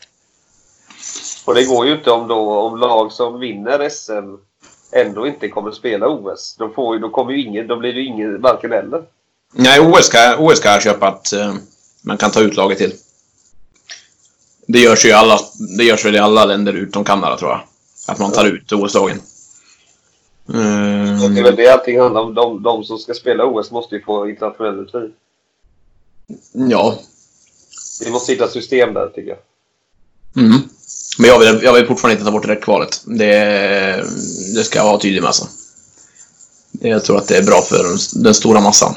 [1.46, 4.34] Och det går ju inte om då, om lag som vinner SM
[4.92, 6.56] ändå inte kommer spela OS.
[6.58, 9.02] Då, får då kommer ju ingen, då blir det ju ingen, varken eller.
[9.52, 11.54] nej, OS ska, OS ska jag köpa att eh,
[12.02, 12.92] man kan ta ut laget till.
[14.66, 15.38] Det görs ju i alla,
[15.78, 17.60] det görs väl i alla länder utom Kanada tror jag.
[18.08, 19.20] Att man tar ut OS-lagen.
[20.46, 22.34] Det är väl det allting handlar om.
[22.34, 25.12] De, de som ska spela OS måste ju få internationell rutin.
[26.52, 26.98] ja,
[28.04, 29.38] Vi måste hitta system där tycker jag.
[30.44, 30.60] Mm.
[31.18, 33.02] Men jag vill, jag vill fortfarande inte ta bort direktkvalet.
[33.04, 33.34] Det,
[34.54, 35.46] det ska jag vara tydlig med alltså.
[36.80, 37.84] Jag tror att det är bra för
[38.22, 38.94] den, stora massan.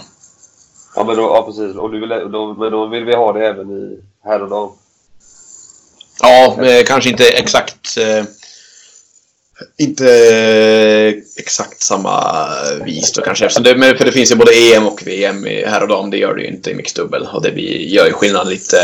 [0.96, 1.76] Ja, men då, ja precis.
[1.76, 4.70] Och du vill, då, men då vill vi ha det även i här och dam.
[6.22, 7.98] Ja, kanske inte exakt...
[7.98, 8.26] Eh,
[9.78, 10.08] inte
[11.38, 12.48] exakt samma
[12.86, 13.46] vis då kanske.
[13.46, 16.10] Eftersom det, men för det finns ju både EM och VM i här och dam.
[16.10, 17.28] Det gör det ju inte i mixed double.
[17.34, 18.78] Och det blir, gör ju skillnad lite.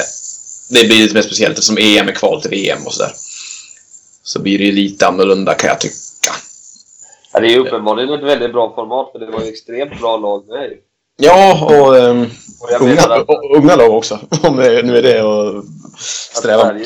[0.69, 3.11] Det blir lite mer speciellt eftersom EM är kval till VM och sådär.
[4.23, 5.93] Så blir det ju lite annorlunda kan jag tycka.
[7.33, 10.17] Ja, det är ju uppenbarligen ett väldigt bra format för det var ju extremt bra
[10.17, 10.69] lag med.
[11.17, 11.97] Ja, och...
[11.97, 12.25] ehm,
[12.59, 15.23] Och Unga, att, och- unga lag också, om det nu är det
[15.93, 16.85] att Att sträva Sverige,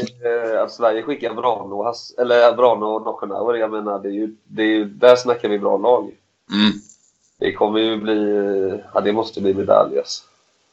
[0.56, 4.36] eh, att Sverige skickar Brano Hass, eller Brano och Nockenauer, jag menar, det är ju,
[4.48, 6.12] det är ju, där snackar vi bra lag.
[6.52, 6.72] mm.
[7.40, 8.80] Det kommer ju bli...
[8.94, 10.24] Ja, det måste bli medalj alltså.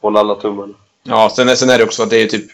[0.00, 0.74] Håll alla tummarna.
[1.02, 2.50] Ja, sen, är- sen är det också att det är typ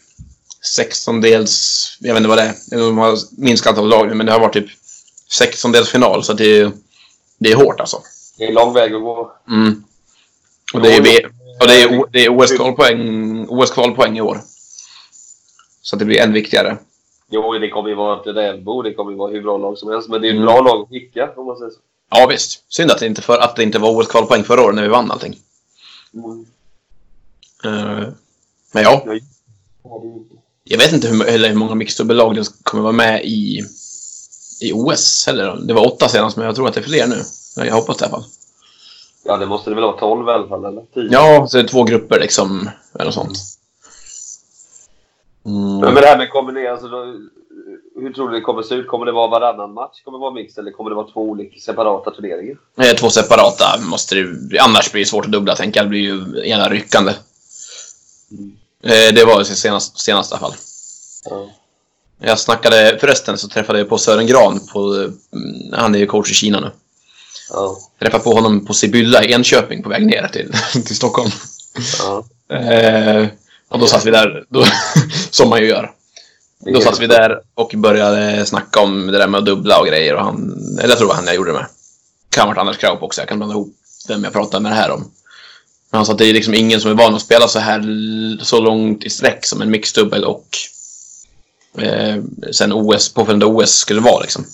[0.78, 1.96] 16-dels...
[2.00, 2.78] Jag vet inte vad det är.
[2.78, 4.68] De har minskat antalet lag men det har varit typ
[5.40, 6.72] 16-dels final, så att det är,
[7.38, 8.02] det är hårt alltså.
[8.38, 9.32] Det är lång väg att gå.
[9.48, 9.84] Mm.
[10.74, 11.26] Och det är, V-
[11.60, 14.40] och det är, det är OS-kvalpoäng OS-kvalpoäng i år.
[15.82, 16.78] Så det blir än viktigare.
[17.30, 18.82] Jo, det kommer ju vara ett rävbo.
[18.82, 20.08] Det kommer ju vara hur bra lag som helst.
[20.08, 20.46] Men det är ett Mm.
[20.46, 21.78] bra lag att skicka, om man säger så.
[22.10, 22.64] Ja, visst.
[22.68, 25.10] Synd att det inte, för, att det inte var OS-kvalpoäng förra året när vi vann
[25.10, 25.36] allting.
[26.14, 26.46] Mm.
[27.64, 28.08] Eh,
[28.72, 29.20] men ja, ju
[30.64, 33.64] jag vet inte hur, eller hur många mixdubbellag det kommer vara med i,
[34.62, 35.58] i OS heller.
[35.66, 37.22] Det var åtta senast, men jag tror att det är fler nu.
[37.56, 38.24] Jag hoppas det i alla fall.
[39.24, 40.82] Ja, det måste det väl vara 12 i alla fall, eller?
[40.94, 41.08] 10?
[41.10, 43.38] Ja, så det är två grupper liksom, eller något sånt.
[45.42, 45.94] Men Mm.
[45.94, 47.04] med det här med kombinera, alltså då,
[48.00, 48.88] hur tror du det kommer se ut?
[48.88, 50.00] Kommer det vara varannan match?
[50.04, 52.56] Kommer det vara mix eller kommer det vara två olika separata turneringar?
[52.80, 55.86] Eh, Två separata måste det Annars blir det svårt att dubbla, tänker jag.
[55.86, 57.12] Det blir ju ena ryckande.
[58.82, 60.54] Eh, Det var det senast, senast i alla fall.
[61.30, 61.46] Ja.
[62.22, 64.78] Jag snackade, förresten så träffade jag på Sören Gran på,
[65.32, 66.70] mm, han är ju coach i Kina nu.
[67.52, 67.76] Ja.
[68.00, 70.52] Träffade på honom på Sibylla i Enköping på väg ner till,
[70.86, 71.30] till Stockholm.
[71.98, 72.24] ja.
[72.56, 73.26] Eh,
[73.70, 74.64] och då satt vi där, då,
[75.30, 75.90] som man ju gör.
[76.64, 79.86] Det Då satt vi där och började snacka om det där med att dubbla och
[79.86, 80.14] grejer.
[80.14, 81.66] Och han, eller jag tror det var han jag gjorde det med.
[82.30, 83.20] Kan ha varit Anders Kraup också.
[83.20, 83.74] Jag kan blanda ihop
[84.08, 85.00] vem jag pratade med det här om.
[85.90, 87.82] Men han sa att det är liksom ingen som är van att spela så här
[88.44, 90.46] så långt i sträck som en mixdubbel och
[91.78, 92.16] eh,
[92.52, 94.44] sen OS, påföljande OS skulle vara liksom.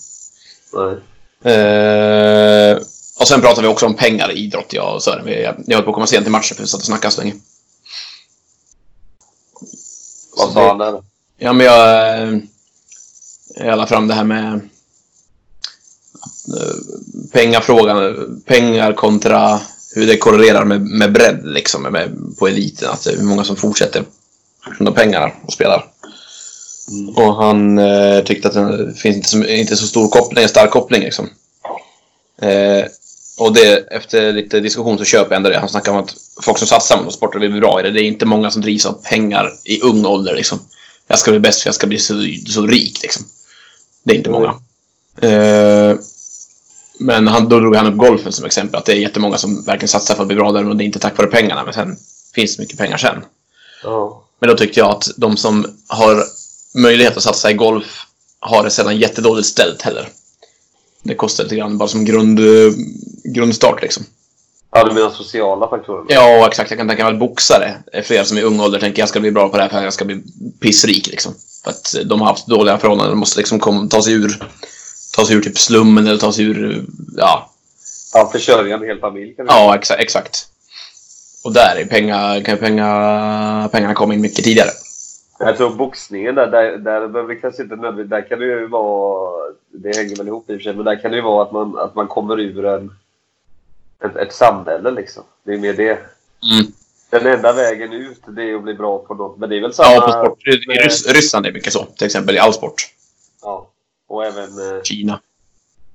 [0.72, 1.54] Nej.
[1.54, 2.76] Eh,
[3.20, 5.42] och sen pratade vi också om pengar i idrott, jag och Sören.
[5.42, 7.20] Jag, jag höll på att komma sent till matchen för vi satt och snackade så
[7.20, 7.34] länge.
[10.36, 11.02] Vad sa han där?
[11.38, 12.18] Ja, men jag...
[12.22, 12.38] eh,
[13.56, 14.52] Jag la fram det här med
[16.56, 16.76] eh,
[17.32, 18.42] pengafrågan.
[18.46, 19.60] Pengar kontra
[19.94, 22.88] hur det korrelerar med, med bredd liksom, med, på eliten.
[23.06, 24.02] Är hur många som fortsätter
[24.64, 25.86] på grund av pengarna och spelar.
[27.16, 30.70] Och han eh, tyckte att det finns inte så, inte så stor koppling, en stark
[30.70, 31.28] koppling liksom.
[32.42, 32.84] Eh,
[33.38, 35.58] och det, efter lite diskussion så köper jag ändå det.
[35.58, 37.90] Han snackar om att folk som satsar på sport och vill bli bra i det,
[37.90, 40.58] det är inte många som drivs av pengar i ung ålder liksom.
[41.06, 42.14] Jag ska bli bäst för jag ska bli så,
[42.46, 43.24] så rik liksom.
[44.02, 44.54] Det är inte många.
[45.20, 45.96] Eh,
[46.98, 48.78] men han, då drog han upp golfen som exempel.
[48.78, 50.86] Att det är jättemånga som verkligen satsar för att bli bra där och det är
[50.86, 51.64] inte tack vare pengarna.
[51.64, 51.96] Men sen
[52.34, 53.24] finns det mycket pengar sen.
[53.82, 54.22] Ja.
[54.40, 56.24] Men då tyckte jag att de som har
[56.74, 58.06] möjlighet att satsa i golf
[58.40, 60.08] har det sedan jättedåligt ställt heller.
[61.06, 62.40] Det kostar lite grann bara som grund,
[63.24, 64.04] grundstart liksom.
[64.70, 66.04] Ja, du menar sociala faktorer?
[66.08, 66.70] Ja, exakt.
[66.70, 69.20] Jag kan tänka mig att boxare är fler som i ung ålder tänker jag ska
[69.20, 70.22] bli bra på det här för jag ska bli
[70.60, 71.34] pissrik liksom.
[71.64, 74.48] För att de har haft dåliga förhållanden och måste liksom komma, ta sig ur
[75.16, 76.84] ta sig ur typ slummen eller ta sig ur,
[77.16, 77.50] ja,
[78.16, 80.46] Ja, försörja en hel familj kan ja exa, exakt.
[81.44, 84.70] Och där är pengar, kan pengar, pengarna komma in mycket tidigare.
[85.38, 89.52] Tror boxningen där, där, där behöver det kanske inte nödvändigt, där kan det ju vara,
[89.70, 91.52] det hänger väl ihop i och för sig, men där kan det ju vara att
[91.52, 92.90] man, att man kommer ur en,
[94.04, 95.22] ett, ett samhälle liksom.
[95.44, 95.90] Det är mer det.
[95.92, 96.72] Mm.
[97.10, 99.74] Den enda vägen ut det är att bli bra på något, men det är väl
[99.74, 99.92] samma...
[99.92, 100.46] Ja, på sport.
[100.46, 101.84] I med- Ryss, Ryssland är det mycket så.
[101.84, 102.74] Till exempel i all sport.
[103.42, 103.70] Ja.
[104.08, 104.44] Och även,
[104.76, 105.20] eh, Kina.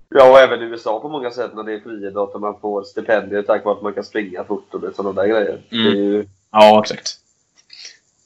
[0.10, 2.84] ja, och även i USA på många sätt när det är friidrott och man får
[2.84, 5.62] stipendier tack vare att man kan springa fort och sådana där grejer.
[5.72, 5.86] Mm.
[5.96, 7.18] Ju, Ja, exakt.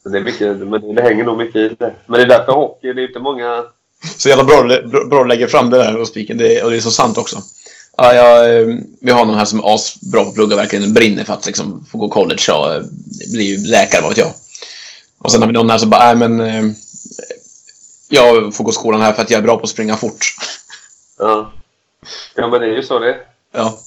[0.10, 1.96] Det är mycket, men det hänger nog mycket i det.
[2.06, 3.64] Men det är därför hockey, det är inte många...
[4.18, 4.64] Så jävla bra,
[5.10, 6.38] bra, lägga fram det där och spiken.
[6.38, 7.42] Det, och det är så sant också.
[7.98, 8.68] Ja, jag, eh,
[9.02, 11.86] vi har någon här som är asbra på att plugga, verkligen brinner för att liksom,
[11.92, 12.82] få gå college och eh,
[13.34, 14.34] bli läkare, vad vet jag.
[15.20, 16.40] Och sen har vi någon här som bara, nej men...
[16.40, 16.72] eh,
[18.10, 20.26] Jag får gå skolan här för att jag är bra på att springa fort.
[21.20, 21.52] Ja.
[22.36, 23.18] Ja, men det är ju så det är.
[23.52, 23.80] Ja.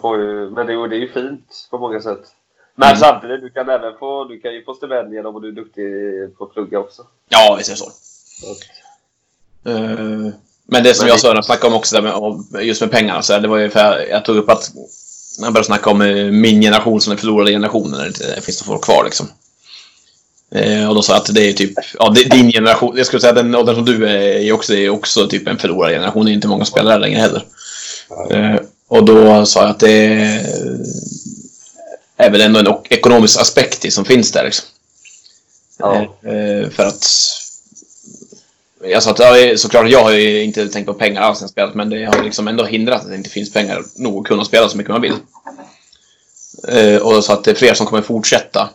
[0.00, 2.20] Får ju, men det, det är ju fint på många sätt.
[2.78, 3.00] Men Mm.
[3.00, 5.84] samtidigt, du kan även få, du kan ju få stipendier om du är duktig
[6.38, 7.02] på att plugga också.
[7.28, 7.90] Ja, visst är det så.
[9.70, 10.32] Eh,
[10.68, 12.02] Men det som Men jag Sören snackade om också, där
[12.52, 14.70] med, just med pengarna, så det var ju för jag, jag tog upp att
[15.40, 18.58] jag började snacka om eh, min generation som den förlorade generationen, när det inte finns
[18.58, 19.26] det folk kvar liksom.
[20.50, 23.20] Eh, och då sa jag att det är typ, ja, det, din generation, jag skulle
[23.20, 26.24] säga den åldern som du är i också, är också typ en förlorad generation.
[26.24, 27.44] Det är inte många spelare längre heller.
[28.30, 30.40] Eh, och då sa jag att det
[32.16, 34.66] är, väl ändå en ekonomisk aspekt som finns där liksom.
[35.78, 36.02] Ja.
[36.02, 37.06] Eh, för att
[38.84, 41.50] jag sa att ja, såklart, jag har ju inte tänkt på pengar alls när jag
[41.50, 44.44] spelat, men det har liksom ändå hindrat att det inte finns pengar nog att kunna
[44.44, 45.14] spela så mycket man vill.
[46.68, 48.68] Eh, och så att det är fler som kommer fortsätta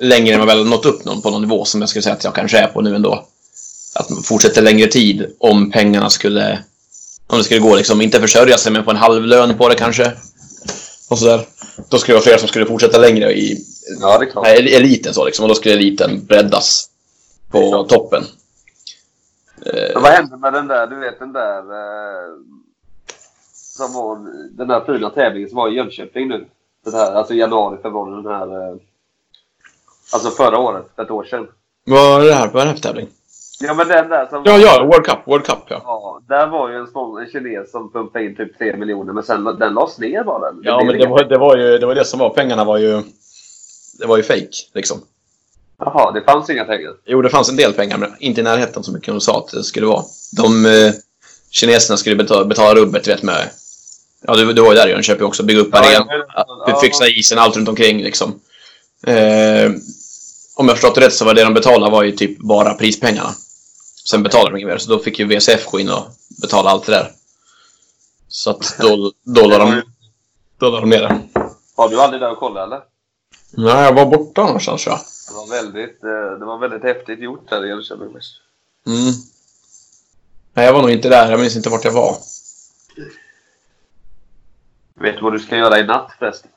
[0.00, 2.24] längre än man väl nått upp någon på någon nivå som jag skulle säga att
[2.24, 3.26] jag kanske är på nu ändå.
[3.94, 6.58] Att man fortsätter längre tid om pengarna skulle...
[7.26, 9.74] Om det skulle gå liksom, inte försörja sig men få en halv lön på det
[9.74, 10.12] kanske.
[11.08, 11.46] Och sådär.
[11.88, 13.64] Då skulle det vara flera som skulle fortsätta längre i
[14.00, 15.42] Ja, nej, eliten så liksom.
[15.42, 16.90] Och då skulle eliten breddas
[17.50, 18.24] på toppen.
[19.66, 21.58] Eh, Men vad hände med den där, du vet den där...
[21.58, 22.34] Eh,
[23.52, 24.16] som var
[24.50, 26.46] den där fina tävlingen som var i Jönköping nu.
[26.84, 28.70] Den här, alltså januari, februari, den här...
[28.70, 28.76] Eh,
[30.12, 31.48] alltså förra året, ett år sedan.
[31.84, 32.48] vad är det här?
[32.48, 33.08] Vad är det här för tävling?
[33.60, 34.42] Ja, men den där som...
[34.44, 35.18] Ja, ja, World Cup.
[35.26, 35.80] World Cup, ja.
[35.84, 39.22] Ja, där var ju en, sån, en kines som pumpade in typ 3 miljoner, men
[39.22, 40.52] sen den lades ner bara.
[40.52, 40.60] Den.
[40.62, 42.30] Ja, blev men det var, det var ju det, var det som var.
[42.30, 43.02] Pengarna var ju...
[43.98, 45.00] Det var ju fake, liksom.
[45.78, 46.92] Jaha, det fanns inga pengar.
[47.04, 49.52] Jo, det fanns en del pengar, men inte i närheten så mycket de sa att
[49.52, 50.04] det skulle vara.
[50.36, 50.92] De eh,
[51.50, 53.50] kineserna skulle betala, betala rubbet, vet med.
[54.26, 55.42] Ja, du, du var ju där i Jönköping också.
[55.42, 56.06] Bygga upp arenan,
[56.66, 58.40] ja, fixa isen, allt runt omkring liksom.
[59.06, 59.70] Eh,
[60.56, 63.30] om jag förstått det rätt så var det de betalade var ju typ bara prispengarna.
[64.10, 66.06] Sen betalade de inget mer, så då fick ju VCF gå in och
[66.42, 67.12] betala allt det där.
[68.28, 69.82] Så att då, då la de,
[70.58, 71.20] då la de ner det.
[71.74, 72.80] Var du aldrig där och kollade eller?
[73.50, 75.00] Nej, jag var borta någonstans tror jag.
[75.28, 78.06] Det var väldigt, eh, det var väldigt häftigt gjort där i Jönköping.
[78.06, 79.12] Mm.
[80.54, 81.30] Nej, jag var nog inte där.
[81.30, 82.16] Jag minns inte vart jag var.
[84.94, 86.50] Vet du vad du ska göra i natt förresten?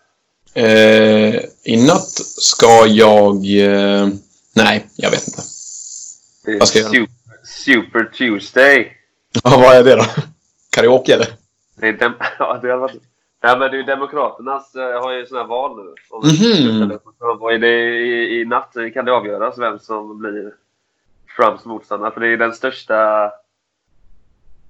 [0.53, 3.35] Eh, I natt ska jag...
[3.35, 4.07] Eh,
[4.53, 5.41] nej, jag vet inte.
[6.59, 7.07] Vad ska jag göra?
[7.43, 8.97] Super, Tuesday.
[9.43, 10.03] Ja, vad är det då?
[10.75, 11.27] Karaoke eller?
[11.75, 13.01] Det är dem- ja, det har varit...
[13.43, 15.93] Nej, men det är ju Demokraternas eh, har ju sådana här val nu.
[16.09, 16.91] Om Mhm.
[17.41, 20.53] Och är det i, i natt kan det avgöras vem som blir
[21.37, 22.11] Trumps motståndare.
[22.11, 22.95] För det är den största...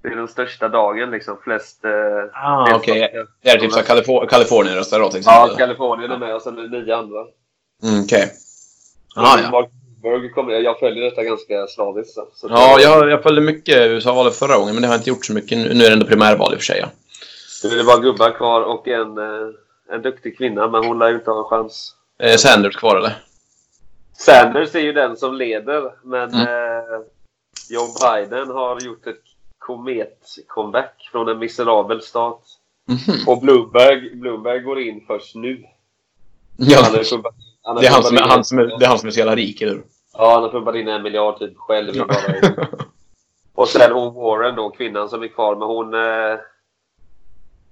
[0.02, 1.36] Det är den största dagen liksom.
[1.44, 1.84] Flest...
[1.84, 1.90] Eh,
[2.32, 2.94] Ah, okej.
[3.00, 3.26] delstater.
[3.42, 5.66] Det är typ så Kalifor Kalifornien röstar då till Ja, exempel?
[5.66, 7.18] Kalifornien är med och sen är det nio andra.
[7.82, 8.32] Mm, okej.
[9.16, 9.68] Ah, ja.
[10.02, 12.14] Bloomberg kommer, jag följer detta ganska slaviskt.
[12.14, 15.24] Så, Ja, jag, jag följde mycket USA-valet förra gången, men det har jag inte gjort
[15.26, 15.58] så mycket.
[15.58, 16.78] Nu, är det ändå primärval i och för sig.
[16.80, 16.88] Ja.
[17.64, 19.48] Nu är det bara gubbar kvar och en, eh,
[19.94, 21.94] en duktig kvinna, men hon lär ju inte ha en chans.
[22.18, 23.12] Eh, Sanders kvar eller?
[24.18, 26.40] Sanders är ju den som leder, men Mm.
[26.40, 27.00] eh,
[27.70, 29.22] Joe Biden har gjort ett
[29.58, 32.40] komet-comeback från en miserabel start.
[32.88, 33.28] Mhm.
[33.28, 35.64] Och Bloomberg, Bloomberg går in först nu.
[36.56, 37.02] Ja, Han har
[37.80, 39.62] det är han som han som är, det är han som är så jävla rik,
[39.62, 39.82] eller hur?
[40.12, 41.98] Ja, han har pumpat in en miljard typ själv.
[41.98, 42.68] bara-
[43.54, 45.56] Och sen hon Warren då, kvinnan som är kvar.
[45.56, 45.94] Men hon...
[45.94, 46.38] Eh,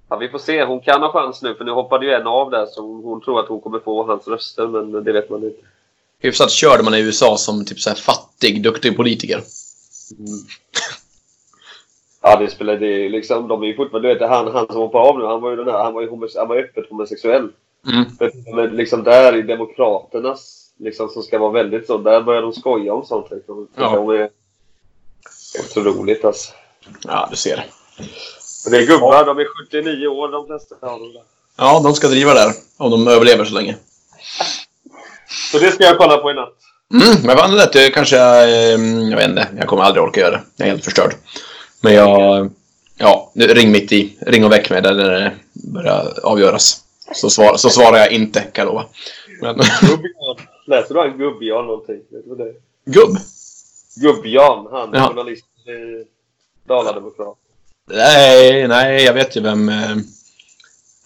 [0.09, 0.65] ja, vi får se.
[0.65, 3.21] Hon kan ha chans nu för nu hoppade ju en av där så hon, hon
[3.21, 5.61] tror att hon kommer få hans röster men det vet man inte.
[6.19, 9.41] Hyfsat körde man i USA som typ så fattig, duktig politiker.
[12.23, 13.49] Ja, det spelar det liksom.
[13.49, 14.09] De är ju fortfarande...
[14.09, 16.03] Du vet, han, han som hoppade av nu, han var ju den här, han var
[16.03, 17.49] ju homose, han var öppet homosexuell.
[17.89, 18.05] Mm.
[18.55, 22.95] Men, liksom där i Demokraternas, liksom som ska vara väldigt så, där börjar de skoja
[22.95, 23.69] om sånt liksom.
[23.77, 23.91] Ja.
[23.95, 24.31] De är
[25.61, 26.53] otroligt alltså.
[27.05, 27.67] Ja, du ser.
[28.65, 31.13] Men det är gubbar, de är 79 år de flesta av dem.
[31.57, 32.53] Ja, de ska driva där.
[32.77, 33.77] Om de överlever så länge.
[35.53, 36.55] Så det ska jag kolla på i natt.
[36.95, 38.17] Mm, men fan, det kanske...
[38.19, 39.49] eh, Jag vet inte.
[39.59, 40.43] Jag kommer aldrig orka göra det.
[40.57, 41.15] Jag är helt förstörd.
[41.81, 42.51] Men jag...
[42.97, 44.17] Ja, ring mitt i.
[44.21, 46.81] Ring och väck mig där det börjar avgöras.
[47.15, 48.85] Så, svar, så svarar jag inte, kan jag lova.
[49.43, 49.55] Men...
[49.57, 50.37] Gubb-Jan.
[50.67, 52.01] Läser du han Gubb-Jan någonting?
[52.13, 52.55] Är?
[52.91, 53.17] Gubb?
[54.03, 55.09] Gubb-Jan, han Ja.
[55.09, 56.05] journalisten i
[56.69, 57.37] Dala-Demokrat.
[57.91, 59.69] Nej, nej, jag vet ju vem...
[59.69, 59.93] Eh,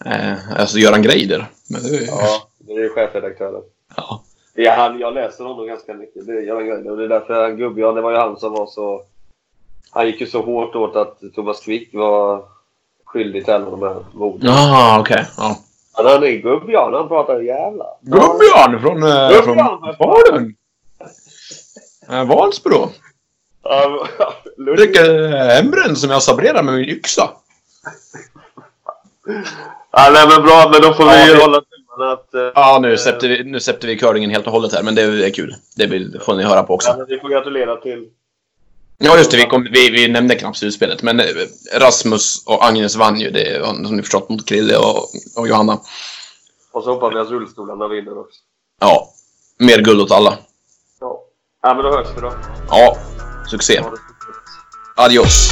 [0.05, 1.45] eh, alltså Göran Greider.
[1.69, 2.17] Men det, ja.
[2.21, 3.61] Ja, det är chefredaktören.
[3.95, 4.21] ja.
[4.55, 6.25] Det är han, jag läser honom ganska mycket.
[6.27, 6.91] Det är Göran Greider.
[6.91, 9.03] Och det är därför han Gubb-Jan, det var ju han som var så...
[9.89, 12.43] Han gick ju så hårt åt att Thomas Quick var
[13.05, 14.49] skyldig till alla de här morden.
[14.49, 15.25] Jaha, okej.
[15.37, 15.47] Ja.
[15.47, 15.55] Men
[15.95, 17.85] han är Gubb-Jan, han pratar jävla.
[18.01, 19.57] Gubb-Jan från, eh, från!
[19.97, 20.55] Falun.
[22.09, 22.23] Eh.
[23.63, 24.77] Ja, Ludvig.
[24.77, 27.29] Dricker hembränd som jag sabrerar med min yxa.
[29.91, 32.33] Ja, nej men bra, men då får vi Ja, hålla tummarna att...
[32.33, 35.01] eh, Ja, nu släppte vi, nu släppte vi curlingen helt och hållet här, men det
[35.01, 35.55] är kul.
[35.77, 36.93] Det vill, får ni höra på Ja, också.
[36.97, 38.07] men vi får gratulera till...
[38.97, 39.37] Ja, just det.
[39.37, 41.25] Vi, kom, vi, vi nämnde knappt slutspelet, men eh,
[41.73, 45.79] Rasmus och Agnes vann ju det, som ni förstått, mot Krille och, och Johanna.
[46.71, 48.39] Och så hoppas vi att rullstolarna vinner också.
[48.79, 49.09] Ja,
[49.59, 50.37] mer guld åt alla.
[50.99, 51.19] Ja.
[51.61, 52.33] ja, men då hörs vi då.
[52.69, 52.97] Ja,
[53.49, 53.81] succé.
[54.95, 55.49] Adios.